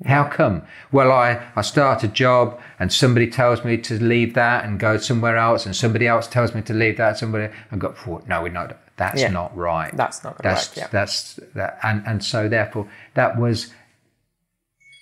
[0.05, 0.61] How come?
[0.93, 4.95] Well, I, I start a job and somebody tells me to leave that and go
[4.97, 7.53] somewhere else, and somebody else tells me to leave that somewhere.
[7.71, 8.21] I've got four.
[8.25, 8.77] No, we're not.
[8.95, 9.31] That's Yeah.
[9.31, 9.91] not right.
[9.97, 10.87] That's not that's, work, yeah.
[10.91, 13.73] That's that, and and so therefore that was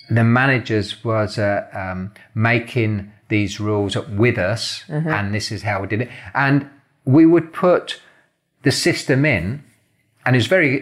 [0.09, 5.81] the managers was uh, um, making these rules up with us, and this is how
[5.81, 6.09] we did it.
[6.45, 6.69] And
[7.05, 7.99] we would put
[8.61, 9.63] the system in,
[10.25, 10.73] and it was very,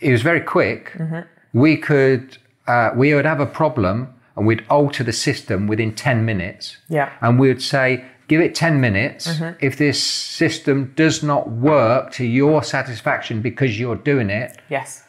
[0.00, 0.82] it was very quick.
[1.52, 2.24] We could,
[2.66, 3.96] uh, we would have a problem,
[4.36, 6.76] and we'd alter the system within ten minutes.
[6.88, 7.08] Yeah.
[7.20, 9.24] and we would say, give it ten minutes.
[9.28, 9.64] Mm-hmm.
[9.68, 9.98] If this
[10.42, 15.04] system does not work to your satisfaction because you're doing it, Yes.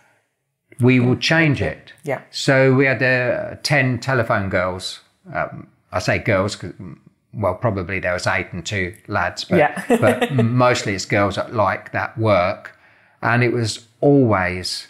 [0.80, 1.94] we will change it.
[2.04, 2.22] Yeah.
[2.32, 5.00] So we had uh, 10 telephone girls.
[5.34, 6.98] Um, I say girls, mm,
[7.34, 9.84] well, probably there was eight and two lads, but, Yeah.
[10.02, 12.78] but mostly it's girls that like that work.
[13.22, 14.88] And it was always,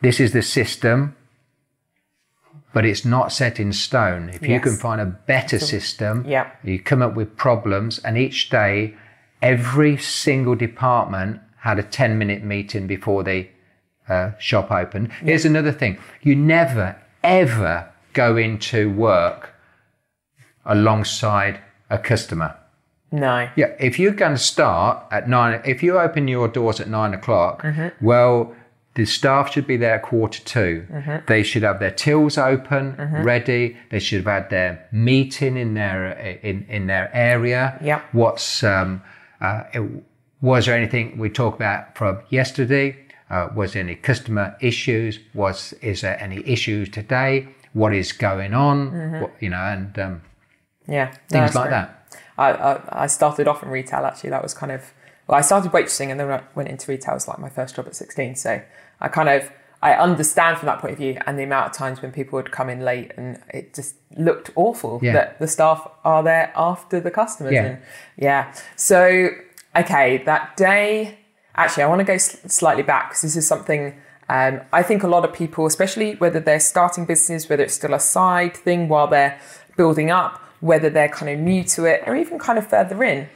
[0.00, 1.16] this is the system,
[2.72, 4.28] but it's not set in stone.
[4.30, 6.50] If you can find a better system, Yeah.
[6.62, 7.98] you come up with problems.
[7.98, 8.94] And each day,
[9.42, 13.48] every single department had a 10 minute meeting before the
[14.08, 15.12] uh, shop opened.
[15.22, 19.53] Here's another thing you never, ever go into work
[20.66, 21.60] alongside
[21.90, 22.56] a customer.
[23.12, 23.48] No.
[23.56, 27.14] Yeah, if you're going to start at nine, if you open your doors at nine
[27.14, 27.64] o'clock,
[28.00, 28.54] well,
[28.94, 30.86] the staff should be there at quarter 2
[31.26, 32.94] They should have their tills open,
[33.24, 33.76] ready.
[33.90, 36.12] They should have had their meeting in their
[36.42, 37.78] in in their area.
[37.82, 38.00] Yeah.
[38.12, 39.02] What's um,
[39.40, 40.04] uh, it-
[40.40, 42.96] was there anything we talked about from yesterday?
[43.30, 45.18] Uh, was there any customer issues?
[45.34, 47.48] Was is there any issues today?
[47.72, 49.20] What is going on?
[49.22, 50.22] What, you know, and um,
[50.86, 51.12] Yeah.
[51.28, 51.70] Things like great.
[51.70, 52.18] that.
[52.36, 54.30] I, I, I started off in retail actually.
[54.30, 54.92] That was kind of
[55.26, 57.12] well, I started waitressing and then I went into retail.
[57.12, 58.36] It was like my first job at 16.
[58.36, 58.60] So
[59.00, 59.50] I kind of
[59.82, 62.50] I understand from that point of view and the amount of times when people would
[62.50, 65.12] come in late and it just looked awful Yeah.
[65.12, 67.52] that the staff are there after the customers.
[67.52, 67.64] Yeah.
[67.64, 67.78] And
[68.16, 68.54] yeah.
[68.76, 69.28] So
[69.76, 71.18] okay, that day.
[71.56, 73.94] Actually, I want to go s- slightly back because this is something.
[74.28, 77.94] Um, I think a lot of people, especially whether they're starting business, whether it's still
[77.94, 79.38] a side thing while they're
[79.76, 83.28] building up, whether they're kind of new to it, or even kind of further in,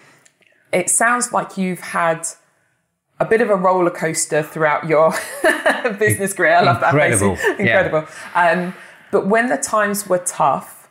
[0.73, 2.27] it sounds like you've had
[3.21, 5.13] a bit of a roller coaster throughout your
[5.99, 6.55] business career.
[6.57, 7.39] I love Incredible, that.
[7.57, 7.67] phrasing.
[7.67, 7.87] yeah.
[7.87, 8.09] Incredible.
[8.35, 8.75] Um,
[9.11, 10.89] but when the times were tough,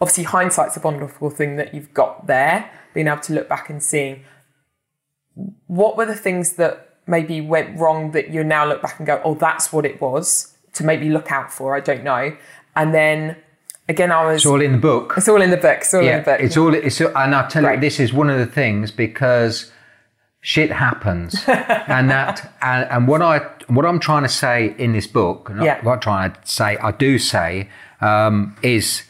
[0.00, 3.82] obviously hindsight's a wonderful thing that you've got there, being able to look back and
[3.82, 4.22] seeing
[5.66, 9.20] what were the things that maybe went wrong that you now look back and go,
[9.24, 11.74] oh, that's what it was to maybe look out for.
[11.74, 12.36] I don't know.
[12.76, 13.36] And then
[13.88, 14.36] again, I was.
[14.42, 15.14] It's all in the book.
[15.16, 15.78] It's all in the book.
[15.80, 16.40] It's all in the book.
[16.40, 16.74] It's all.
[16.74, 17.74] It's all, and I'll tell Right.
[17.76, 19.70] you, this is one of the things because
[20.40, 25.06] shit happens, and that and, and what I what I'm trying to say in this
[25.06, 25.82] book, not Yeah.
[25.84, 27.68] what I'm trying to say, I do say,
[28.00, 29.02] um, is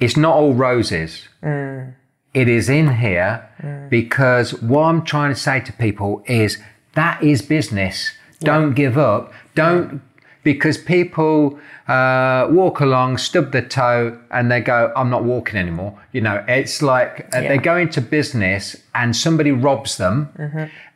[0.00, 1.28] it's not all roses.
[1.42, 1.94] Mm.
[2.34, 3.48] It is in here
[3.90, 6.58] because what I'm trying to say to people is
[6.94, 8.10] that is business.
[8.40, 9.32] Don't give up.
[9.54, 10.02] Don't
[10.44, 15.98] because people uh, walk along, stub their toe, and they go, "I'm not walking anymore."
[16.12, 17.48] You know, it's like uh, Yeah.
[17.48, 20.28] they go into business and somebody robs them,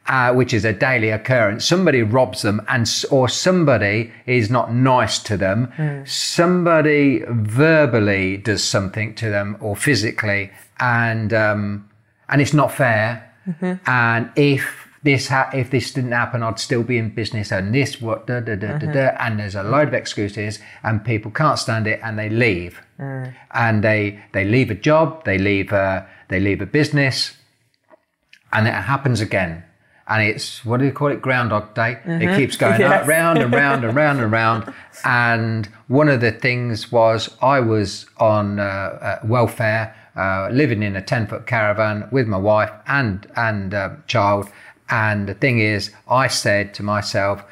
[0.07, 1.65] uh, which is a daily occurrence.
[1.65, 5.73] Somebody robs them, and or somebody is not nice to them.
[6.07, 11.89] Somebody verbally does something to them, or physically, and um,
[12.29, 13.25] and it's not fair.
[13.87, 17.53] And if this ha- if this didn't happen, I'd still be in business.
[17.53, 19.07] And this what da da da da da.
[19.25, 22.75] And there's a load of excuses, and people can't stand it, and they leave.
[23.65, 24.03] And they
[24.33, 27.37] they leave a job, they leave a, they leave a business,
[28.53, 29.65] and it happens again.
[30.11, 31.21] And it's what do you call it?
[31.21, 31.93] Groundhog Day.
[32.07, 33.03] It keeps going Yes.
[33.03, 34.63] up, round and round and round and round.
[35.05, 40.97] And one of the things was I was on uh, uh, welfare, uh, living in
[40.97, 44.49] a ten foot caravan with my wife and and uh, child.
[44.91, 47.45] And the thing is, I said to myself,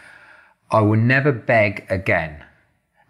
[0.71, 2.45] I will never beg again.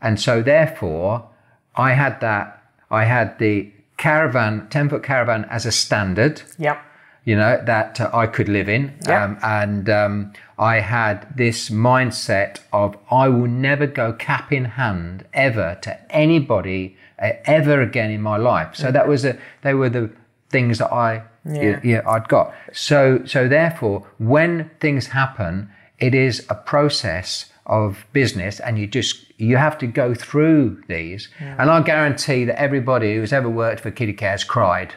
[0.03, 1.29] And so therefore,
[1.75, 2.63] I had that.
[2.91, 6.79] I had the caravan, ten foot caravan, as a standard Yep.
[7.25, 8.95] you know, that uh, I could live in.
[9.07, 9.25] Yeah.
[9.25, 15.25] Um, and um, I had this mindset of I will never go cap in hand
[15.33, 18.77] ever to anybody uh, ever again in my life.
[18.77, 20.11] So that was a, they were the
[20.51, 21.81] things that I, Yeah.
[21.85, 22.55] yeah, I'd got.
[22.73, 29.25] So, so therefore, when things happen, it is a process of business and you just
[29.39, 33.91] you have to go through these and i guarantee that everybody who's ever worked for
[33.91, 34.95] Kiddicare's cried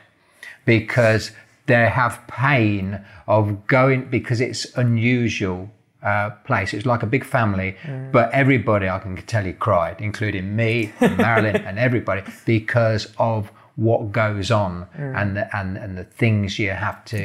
[0.66, 1.32] because
[1.66, 5.72] they have pain of going because it's unusual
[6.02, 6.74] uh, place.
[6.74, 7.76] It's like a big family,
[8.12, 13.52] but everybody I can tell you cried, including me, and Marilyn, and everybody, because of
[13.80, 17.20] what goes on and the, and and the things you have to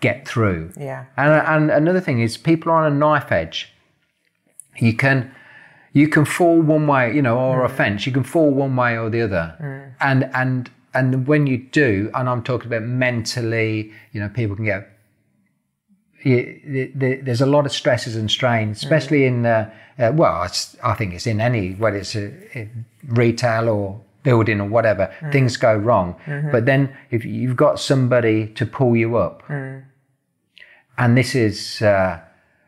[0.00, 0.72] get through.
[0.76, 1.04] Yeah.
[1.16, 3.58] And and another thing is people are on a knife edge.
[4.78, 5.18] You can
[5.92, 8.06] you can fall one way, you know, or a fence.
[8.06, 9.46] You can fall one way or the other,
[10.00, 14.64] and and and when you do, and I'm talking about mentally, you know, people can
[14.64, 14.88] get.
[16.22, 20.46] you- the- the- There's a lot of stresses and strains, especially in uh, uh, well,
[20.82, 22.26] I think it's in any whether it's a,
[22.58, 25.12] in retail or building or whatever.
[25.32, 26.16] Things go wrong,
[26.52, 29.42] but then if you've got somebody to pull you up,
[30.98, 32.20] and this is uh,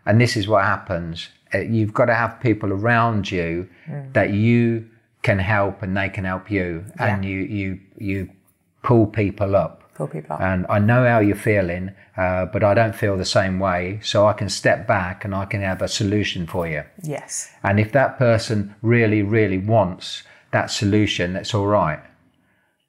[0.07, 1.28] and this is what happens.
[1.55, 3.68] Uh, you've got to have people around you
[4.12, 4.88] that you
[5.22, 8.30] can help and they can help you, and you you you
[8.82, 9.82] pull people up.
[9.94, 10.40] Pull people up.
[10.40, 14.00] And I know how you're feeling, uh, but I don't feel the same way.
[14.03, 16.84] So I can step back and I can have a solution for you.
[17.03, 17.50] Yes.
[17.62, 20.22] And if that person really, really wants
[20.53, 22.00] that solution, that's all right.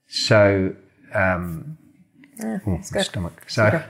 [0.07, 0.75] So,
[1.13, 1.77] um,
[2.43, 3.43] oh, my stomach.
[3.49, 3.83] So,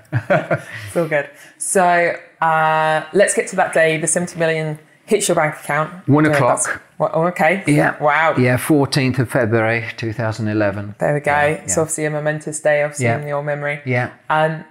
[0.91, 1.29] Feel good.
[1.57, 3.97] So uh, let's get to that day.
[3.97, 6.07] The 70 million hits your bank account.
[6.07, 6.81] One o'clock.
[6.97, 7.63] Well, oh, okay.
[7.67, 8.01] yeah.
[8.01, 8.35] Wow.
[8.37, 10.95] Yeah, 14th of February 2011.
[10.99, 11.31] There we go.
[11.31, 11.81] Yeah, It's yeah.
[11.81, 13.19] obviously a momentous day, obviously, Yeah.
[13.19, 13.81] in your memory.
[13.85, 14.13] Yeah.
[14.29, 14.63] Um,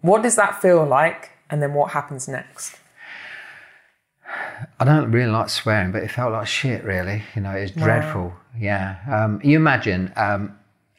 [0.00, 1.30] what does that feel like?
[1.50, 2.76] And then what happens next?
[4.80, 7.22] I don't really like swearing, but it felt like shit, really.
[7.34, 8.32] You know, it's dreadful.
[8.58, 8.98] Yeah.
[9.10, 10.56] Um, you imagine um,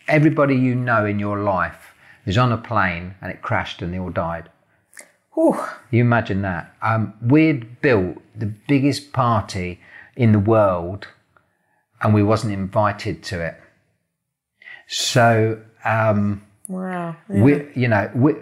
[0.07, 1.93] everybody you know in your life
[2.25, 4.49] is on a plane and it crashed and they all died.
[5.33, 5.59] Whew.
[5.91, 6.73] You imagine that.
[6.81, 9.79] Um, we'd built the biggest party
[10.15, 11.07] in the world
[12.01, 13.55] and we wasn't invited to it.
[14.87, 17.15] So, um, Wow.
[17.27, 18.35] we, you know, we,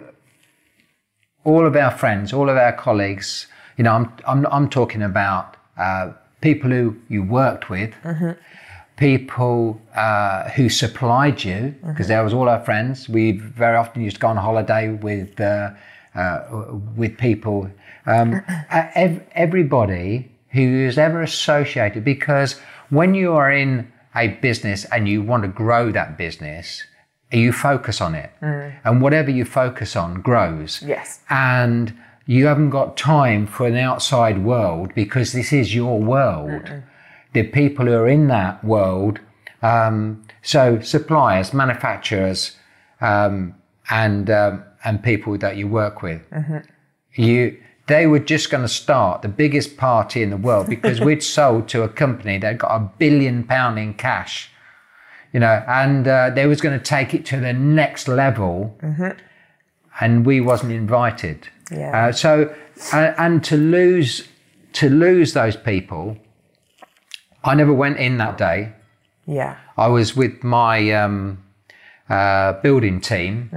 [1.44, 3.46] all of our friends, all of our colleagues,
[3.76, 7.92] you know, I'm, I'm, I'm talking about uh, people who you worked with,
[8.96, 13.08] people uh, who supplied you, because there was all our friends.
[13.08, 15.70] We very often used to go on holiday with uh,
[16.14, 16.44] uh,
[16.96, 17.68] with people,
[18.06, 22.04] um, ev- everybody who is ever associated.
[22.04, 22.60] Because
[22.90, 26.84] when you are in a business and you want to grow that business,
[27.32, 31.18] you focus on it, and whatever you focus on grows Yes.
[31.30, 31.92] and
[32.26, 36.70] you haven't got time for an outside world because this is your world.
[37.32, 39.20] The people who are in that world,
[39.62, 42.56] um, so suppliers, manufacturers,
[43.00, 43.54] um,
[43.90, 46.22] and um, and people that you work with,
[47.14, 51.22] you they were just going to start the biggest party in the world because we'd
[51.36, 54.50] sold to a company that got a billion pound in cash
[55.34, 58.78] you know, and uh, they was going to take it to the next level,
[60.00, 61.48] and we wasn't invited.
[61.70, 62.06] Yeah.
[62.08, 62.54] Uh, so,
[62.92, 64.28] uh, and to lose
[64.74, 66.16] to lose those people,
[67.44, 68.72] I never went in that day.
[69.26, 69.56] Yeah.
[69.76, 71.42] I was with my um,
[72.08, 73.50] uh, building team,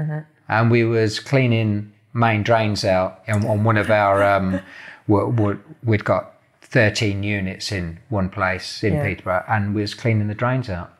[0.47, 4.23] and we was cleaning main drains out on, on one of our.
[4.23, 4.61] Um,
[5.07, 9.03] we'd got thirteen units in one place in Yeah.
[9.03, 10.93] Peterborough, and we was cleaning the drains out.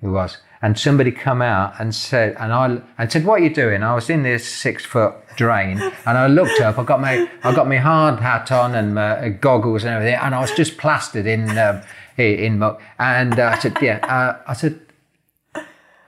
[0.00, 3.54] We was, and somebody come out and said, and I and said, "What are you
[3.54, 6.78] doing?" I was in this six foot drain, and I looked up.
[6.78, 10.34] I got my I got my hard hat on and my goggles and everything, and
[10.34, 11.82] I was just plastered in um,
[12.16, 12.80] in muck.
[12.98, 14.80] And uh, I said, "Yeah," uh, I said.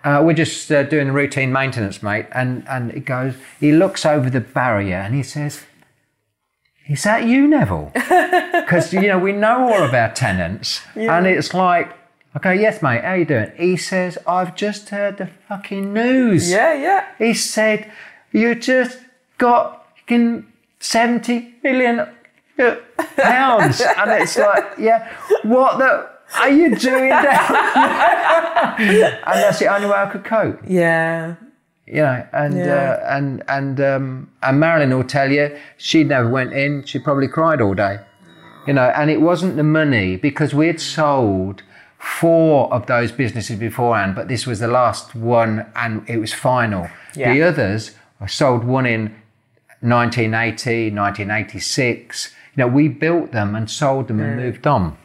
[0.05, 2.27] Uh, we're just uh, doing routine maintenance, mate.
[2.33, 3.35] And and it goes.
[3.61, 5.65] He looks over the barrier and he says,
[6.89, 7.93] "Is that you, Neville?"
[8.69, 11.91] Because you know we know all of our tenants, and it's like,
[12.41, 13.03] Go, "Yes, mate.
[13.03, 16.73] How you doing?" He says, "I've just heard the fucking news." Yeah.
[16.75, 17.05] Yeah.
[17.19, 17.91] He said,
[18.33, 18.99] "You just
[19.39, 20.47] got fucking
[20.79, 22.01] seventy million
[22.59, 22.77] uh,
[23.17, 25.09] pounds," and it's like, "Yeah,
[25.43, 28.77] what the." Are you doing that?
[28.79, 31.37] and that's the only way I could cope Yeah.
[31.87, 33.01] you know, and Yeah.
[33.03, 36.85] uh, and and um, and Marilyn will tell you she never went in.
[36.85, 38.01] She probably cried all day,
[38.67, 38.93] you know.
[38.95, 41.63] And it wasn't the money because we had sold
[41.99, 46.89] four of those businesses beforehand, but this was the last one, and it was final.
[47.15, 47.35] Yeah.
[47.35, 49.15] The others I sold one in
[49.81, 52.35] 1980, 1986.
[52.57, 54.97] You know, we built them and sold them and moved on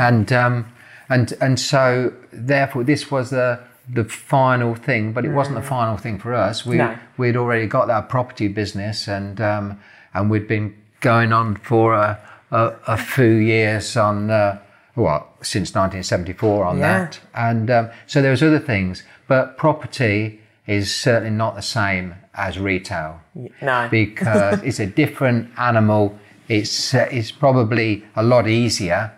[0.00, 0.72] and um,
[1.08, 3.60] and and so therefore this was the
[3.92, 6.64] the final thing, but it wasn't the final thing for us.
[6.64, 6.96] We No.
[7.16, 9.78] we'd already got that property business, and um,
[10.14, 12.18] and we'd been going on for a
[12.50, 14.58] a, a few years on uh,
[14.96, 16.98] well since 1974 on Yeah.
[16.98, 22.14] that, and um, so there was other things, but property is certainly not the same
[22.34, 23.20] as retail
[23.62, 23.88] No.
[23.90, 26.18] because it's a different animal.
[26.48, 29.12] It's uh, it's probably a lot easier,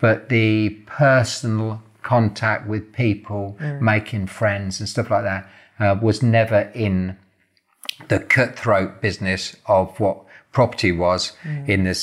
[0.00, 5.48] but the personal contact with people, making friends and stuff like that,
[5.78, 7.16] uh, was never in
[8.08, 11.32] the cutthroat business of what property was
[11.66, 11.94] in the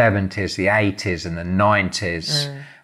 [0.00, 2.30] 70s, the 80s, and the 90s,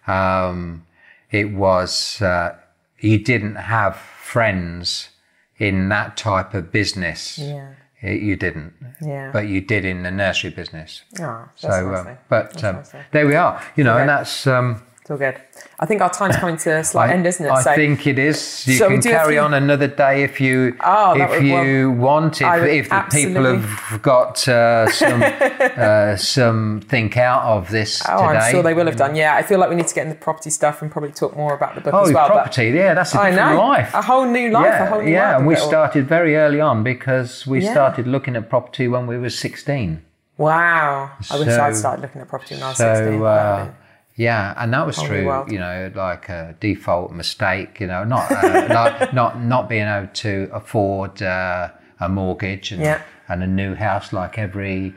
[0.07, 0.85] um,
[1.31, 2.55] it was, uh,
[2.99, 5.09] you didn't have friends
[5.57, 7.37] in that type of business.
[7.37, 7.67] Yeah.
[8.01, 8.73] It- you didn't.
[9.01, 9.29] Yeah.
[9.31, 11.03] But you did in the nursery business.
[11.19, 13.61] Oh, So, um, but um, there we are.
[13.77, 14.45] You know, and that's.
[14.47, 15.35] Um, It's all good.
[15.81, 17.49] I think our time's coming to a slight I, end, isn't it?
[17.49, 18.65] I so think it is.
[18.65, 22.41] You So can carry on another day if you Oh, if would- you want.
[22.41, 25.21] If, would if the people have got uh, some
[25.75, 28.39] uh, something out of this Oh, today.
[28.39, 29.13] I'm sure they will have done.
[29.13, 31.53] Yeah, I feel like we need to get into property stuff and probably talk more
[31.53, 32.27] about the book Oh, as well.
[32.27, 32.69] property.
[32.69, 33.61] Yeah, that's a I different know.
[33.61, 33.93] life.
[33.93, 35.11] A whole new life, yeah, a whole new life.
[35.11, 37.73] yeah, world and we started very early on because we Yeah.
[37.73, 40.01] started looking at property when we were 16.
[40.37, 41.11] Wow.
[41.29, 43.21] I wish I'd started looking at property when I was So 16.
[43.21, 43.73] uh,
[44.15, 45.43] yeah, and that was true.
[45.49, 47.79] You know, like a default mistake.
[47.79, 52.81] You know, not uh, not not not being able to afford uh, a mortgage and
[52.81, 53.01] Yeah.
[53.27, 54.93] and a new house like every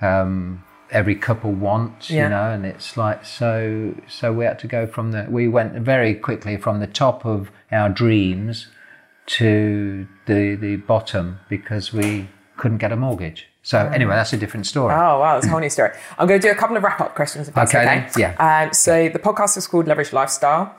[0.00, 2.10] um, every couple wants.
[2.10, 2.24] Yeah.
[2.24, 5.72] You know, and it's like so so we had to go from the we went
[5.74, 8.68] very quickly from the top of our dreams
[9.26, 12.28] to the the bottom because we
[12.60, 13.46] couldn't get a mortgage.
[13.62, 14.94] So anyway, that's a different story.
[14.94, 15.90] Oh wow, that's a whole new story.
[16.18, 18.10] I'm going to do a couple of wrap up questions if that's Okay, okay.
[18.16, 18.34] Yeah.
[18.38, 20.74] Um, so the podcast is called Leverage Lifestyle.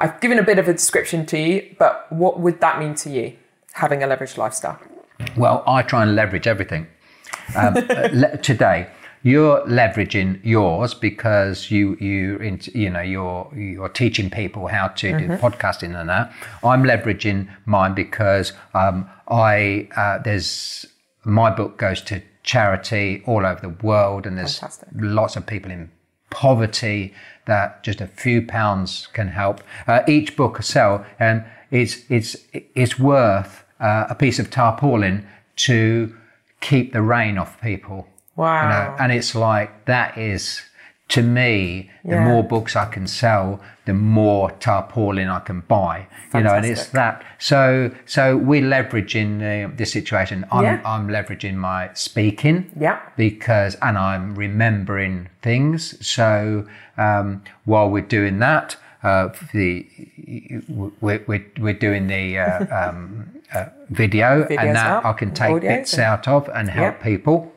[0.00, 3.10] I've given a bit of a description to you, but what would that mean to
[3.10, 3.36] you,
[3.72, 4.78] having a leveraged lifestyle?
[5.36, 6.88] Well, I try and leverage everything.
[7.54, 8.88] Um, uh, le- today,
[9.22, 15.18] you're leveraging yours because you you int- you know you're you're teaching people how to
[15.18, 16.32] do podcasting and that.
[16.62, 20.86] I'm leveraging mine because um, I uh, there's
[21.24, 24.88] my book goes to charity all over the world, and there's Fantastic.
[24.94, 25.90] lots of people in
[26.30, 27.14] poverty
[27.46, 29.62] that just a few pounds can help.
[29.86, 35.26] Uh, each book I sell, and it's it's it's worth uh, a piece of tarpaulin
[35.56, 36.14] to
[36.60, 38.08] keep the rain off people.
[38.36, 38.62] Wow.
[38.62, 40.62] You know, and it's like that is
[41.08, 42.24] to me the Yeah.
[42.24, 46.06] more books I can sell, the more tarpaulin I can buy.
[46.32, 47.22] You know, and it's that.
[47.38, 50.44] So so we're leveraging the, the situation.
[50.50, 50.80] I'm Yeah.
[50.84, 52.98] I'm leveraging my speaking Yeah.
[53.16, 55.94] because and I'm remembering things.
[56.06, 59.86] So um, while we're doing that, uh, the
[60.68, 65.32] we're, we're, we're doing the uh, um, uh, video, Videos and that out, I can
[65.34, 67.02] take bits and- out of and help Yep.
[67.02, 67.52] people.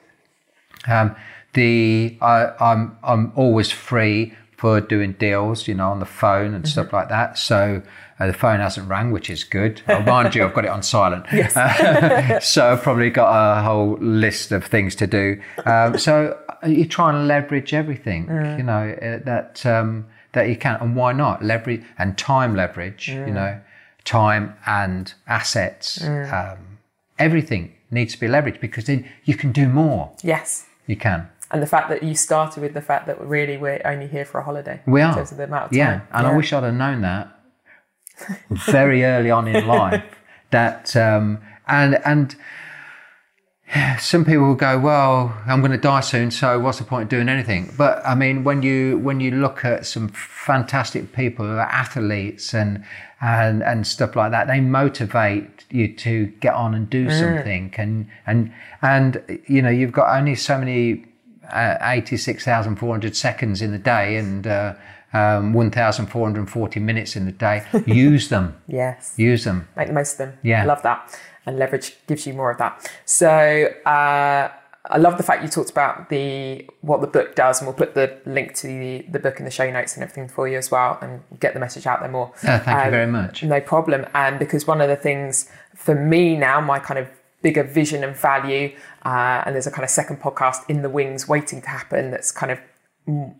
[0.87, 1.15] Um,
[1.53, 6.67] the I, I'm I'm always free for doing deals, you know, on the phone and
[6.67, 7.37] stuff like that.
[7.37, 7.83] So
[8.19, 9.81] uh, the phone hasn't rang, which is good.
[9.87, 11.25] I'll mind you, I've got it on silent.
[11.31, 12.47] Yes.
[12.49, 15.39] so I've probably got a whole list of things to do.
[15.65, 18.23] Um, so uh, you try and leverage everything,
[18.57, 23.09] you know, uh, that um, that you can, and why not leverage and time leverage,
[23.09, 23.59] you know,
[24.05, 26.03] time and assets.
[26.03, 26.79] Um,
[27.19, 30.11] everything needs to be leveraged because then you can do more.
[30.23, 30.65] Yes.
[30.87, 31.29] You can.
[31.51, 34.39] And the fact that you started with the fact that really we're only here for
[34.39, 34.81] a holiday.
[34.85, 35.15] We in are.
[35.15, 36.07] terms of the amount of yeah, time.
[36.11, 37.39] and I wish I'd have known that
[38.49, 40.03] very early on in life.
[40.51, 42.35] That um, and and
[43.99, 47.09] some people will go, well, I'm going to die soon, so what's the point of
[47.09, 47.73] doing anything?
[47.77, 52.53] But I mean, when you when you look at some fantastic people who are athletes
[52.53, 52.83] and
[53.19, 57.73] and and stuff like that, they motivate you to get on and do something.
[57.77, 61.05] And and and you know, you've got only so many
[61.51, 64.73] 86,400 seconds in the day and uh,
[65.13, 67.65] um, 1,440 minutes in the day.
[67.85, 68.59] Use them.
[68.67, 69.13] Yes.
[69.17, 69.67] Use them.
[69.75, 70.37] Make the most of them.
[70.43, 70.65] Yeah.
[70.65, 71.19] Love that.
[71.45, 72.91] And leverage gives you more of that.
[73.05, 73.29] So
[73.85, 74.51] uh,
[74.89, 77.93] I love the fact you talked about the what the book does, and we'll put
[77.93, 80.69] the link to the, the book in the show notes and everything for you as
[80.71, 82.33] well, and get the message out there more.
[82.43, 83.43] Uh, thank you Um, very much.
[83.43, 84.05] No problem.
[84.13, 87.07] And because one of the things for me now, my kind of
[87.41, 88.75] bigger vision and value,
[89.05, 92.31] uh, and there's a kind of second podcast in the wings waiting to happen that's
[92.31, 92.59] kind of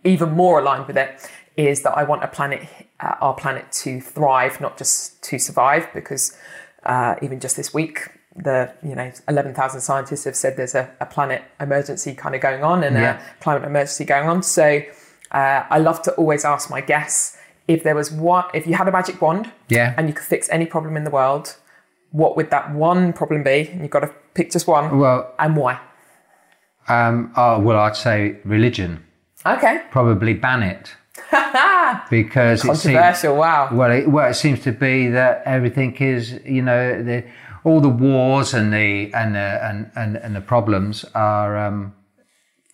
[0.04, 2.68] even more aligned with it, is that I want a planet,
[3.00, 6.38] uh, our planet to thrive, not just to survive, because
[6.86, 11.06] uh, even just this week, the you know 11,000 scientists have said there's a, a
[11.08, 13.20] planet emergency kind of going on and Yeah.
[13.20, 14.44] a climate emergency going on.
[14.44, 14.84] So
[15.32, 17.36] uh, I love to always ask my guests
[17.68, 19.96] if there was one, if you had a magic wand, Yeah.
[19.98, 21.56] and you could fix any problem in the world,
[22.12, 23.68] what would that one problem be?
[23.70, 25.80] And you've got to pick just one, Well, and why?
[26.88, 29.04] um, oh, well, I'd say religion.
[29.46, 30.96] Okay, Probably ban it.
[32.10, 33.36] because it seems, controversial.
[33.36, 33.70] wow.
[33.74, 37.24] well, it, well, it seems to be that everything is, you know, the,
[37.64, 41.94] all the wars and the and the, and, and and the problems are um,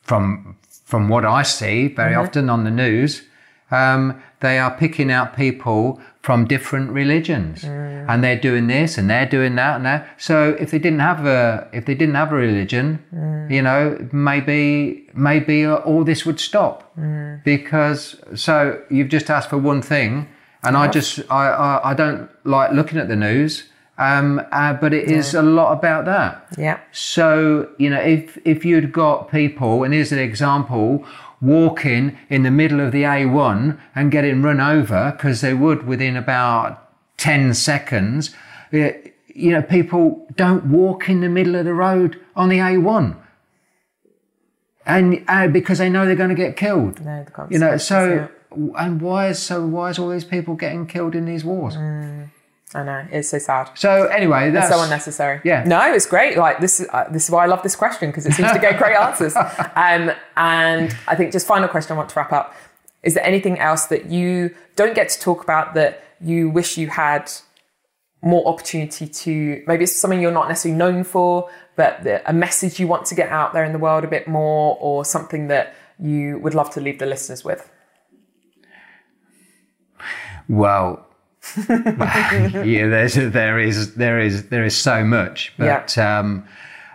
[0.03, 3.23] from from what I see very often on the news.
[3.71, 7.63] Um, they are picking out people from different religions,
[8.09, 10.07] and they're doing this and they're doing that and that.
[10.17, 12.87] So if they didn't have a if they didn't have a religion,
[13.51, 16.95] you know, maybe maybe all this would stop
[17.43, 20.27] because so you've just asked for one thing,
[20.63, 23.69] and I just I, I I don't like looking at the news.
[23.99, 26.47] Um, uh, but it is a lot about that.
[26.57, 26.79] Yeah.
[26.91, 31.05] So, you know, if, if you'd got people, and here's an example,
[31.43, 36.15] walking in the middle of the A1 and getting run over, because they would within
[36.15, 38.33] about 10 seconds,
[38.71, 38.93] eh,
[39.27, 43.17] you know, people don't walk in the middle of the road on the A1.
[44.85, 47.03] And uh, because they know they're going to get killed.
[47.03, 48.29] No, You know, so,
[48.77, 51.75] and why is, so why is all these people getting killed in these wars?
[51.75, 52.27] yeah.
[52.75, 53.69] I know it's so sad.
[53.75, 55.41] So anyway, that's It's so unnecessary.
[55.43, 55.63] Yeah.
[55.63, 56.37] No, it's great.
[56.37, 58.59] Like this, is- uh, this is why I love this question because it seems to
[58.59, 59.35] get great answers.
[59.75, 62.55] Um, and I think just final question I want to wrap up:
[63.03, 66.87] Is there anything else that you don't get to talk about that you wish you
[66.87, 67.31] had
[68.21, 69.63] more opportunity to?
[69.67, 73.15] Maybe it's something you're not necessarily known for, but the, a message you want to
[73.15, 76.69] get out there in the world a bit more, or something that you would love
[76.71, 77.69] to leave the listeners with.
[80.49, 81.05] Well,
[81.67, 86.45] yeah, there's there is there is there is so much, but um,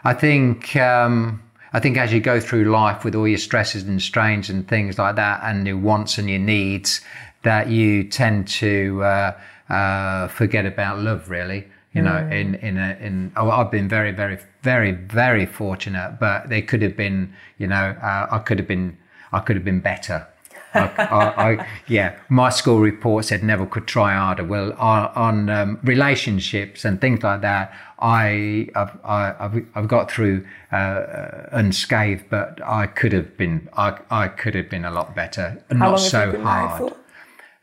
[0.04, 1.42] I think um,
[1.72, 4.98] I think as you go through life with all your stresses and strains and things
[4.98, 7.02] like that, and your wants and your needs,
[7.42, 9.38] that you tend to uh,
[9.68, 11.28] uh, forget about love.
[11.28, 16.16] Really, you know, in in a, in oh, I've been very very very very fortunate,
[16.18, 18.96] but they could have been, you know, uh, I could have been
[19.32, 20.26] I could have been better.
[20.74, 24.44] I, I, I, yeah, my school report said Neville could try harder.
[24.44, 30.10] Well, on, on um, relationships and things like that, I, I've, I, I've, I've got
[30.10, 35.14] through uh, unscathed, but I could have been, I, I could have been a lot
[35.16, 35.62] better.
[35.70, 36.92] How Not so have you been hard.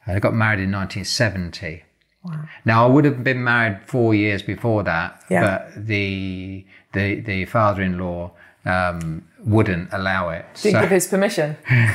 [0.08, 1.84] I got married in 1970.
[2.66, 5.42] Now I would have been married four years before that, Yeah.
[5.76, 8.32] but the the the father-in-law
[8.66, 10.46] um, wouldn't allow it.
[10.56, 11.56] Didn't So- give his permission.
[11.70, 11.94] yeah,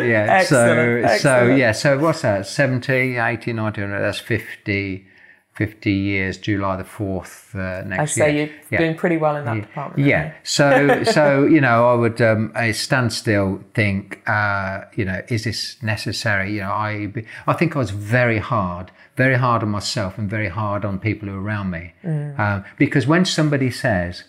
[0.00, 0.26] yeah.
[0.40, 1.72] Excellent, so, so yeah.
[1.72, 2.46] So what's that?
[2.46, 5.06] 70, 80, 90, that's 50,
[5.52, 6.38] 50 years.
[6.38, 8.26] July the fourth uh, next year.
[8.26, 8.46] I say year.
[8.46, 8.78] you're yeah.
[8.78, 10.08] doing pretty well in that department.
[10.08, 10.32] Yeah.
[10.44, 15.44] So, so you know, I would um, I stand still, think, uh, you know, is
[15.44, 16.54] this necessary?
[16.54, 17.12] You know, I
[17.46, 21.28] I think I was very hard, very hard on myself, and very hard on people
[21.28, 24.24] who are around me, um, because when somebody says,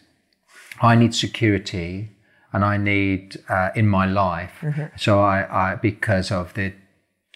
[0.82, 2.10] "I need security,"
[2.52, 4.64] and I need uh, in my life,
[4.98, 6.74] so I, I because of the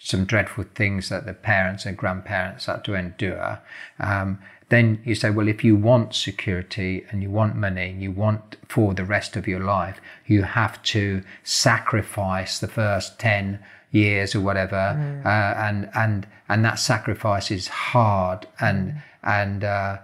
[0.00, 3.60] some dreadful things that the parents and grandparents had to endure,
[3.98, 8.12] um, then you say, well, if you want security and you want money and you
[8.12, 13.58] want for the rest of your life, you have to sacrifice the first 10
[13.90, 15.22] years or whatever.
[15.24, 19.98] Uh, and, and, and that sacrifice is hard and, and, uh,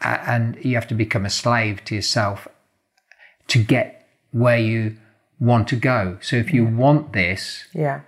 [0.00, 2.46] and you have to become a slave to yourself
[3.48, 4.96] to get where you
[5.38, 6.18] want to go.
[6.20, 8.00] So if you want this, Yeah.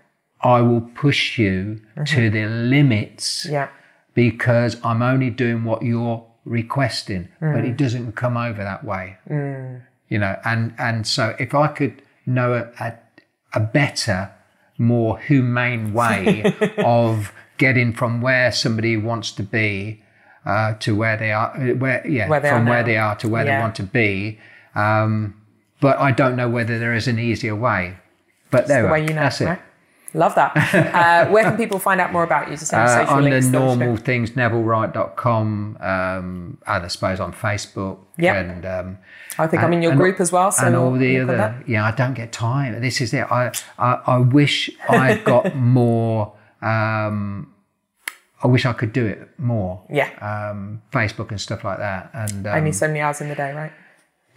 [0.42, 2.04] I will push you mm-hmm.
[2.04, 3.68] to the limits Yeah.
[4.14, 7.76] because I'm only doing what you're requesting, but it mm.
[7.76, 9.16] doesn't come over that way.
[9.28, 9.82] Mm.
[10.08, 12.94] You know, and, and so if I could know a, a,
[13.54, 14.30] a better,
[14.78, 16.44] more humane way
[16.78, 20.02] of getting from where somebody wants to be
[20.46, 22.86] uh, to where they are, uh, where, yeah, Where they are from where now.
[22.86, 23.56] they are to where Yeah.
[23.58, 24.38] they want to be.
[24.74, 25.34] Um,
[25.80, 27.96] but I don't know whether there is an easier way.
[28.50, 29.22] But there the way you know.
[29.22, 29.46] That's it.
[29.46, 29.60] right?
[30.14, 30.52] Love that.
[31.26, 32.56] Uh, where can people find out more about you?
[32.56, 33.46] Just Uh, social on the links.
[33.46, 37.98] should- normal things, nevillewright.com, um, and I suppose on Facebook.
[38.16, 38.36] Yep.
[38.36, 38.98] And, um,
[39.38, 40.50] I think I'm in your and- group as well.
[40.52, 42.80] So and all the other, yeah, I don't get time.
[42.80, 43.30] This is it.
[43.30, 46.32] I, I, I wish I'd got more,
[46.62, 47.48] um,
[48.46, 49.82] I wish I could do it more.
[49.90, 50.08] Yeah.
[50.30, 52.10] Um, Facebook and stuff like that.
[52.14, 53.72] And, um, Only so many hours in the day, right?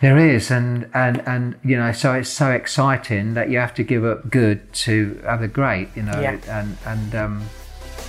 [0.02, 3.84] there is, and, and, and, you know, so it's so exciting that you have to
[3.84, 6.38] give up good to the great, you know, Yeah.
[6.48, 7.44] and, and, um,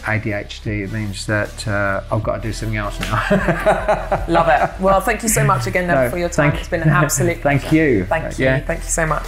[0.05, 3.16] ADHD, it means that uh, I've got to do something else now.
[4.29, 4.81] Love it.
[4.81, 6.51] Well, thank you so much again, No, for your time.
[6.53, 8.07] thank- It's been an absolute Thank you.
[8.07, 8.45] Thank you.
[8.47, 8.61] Yeah.
[8.61, 9.27] Thank you so much.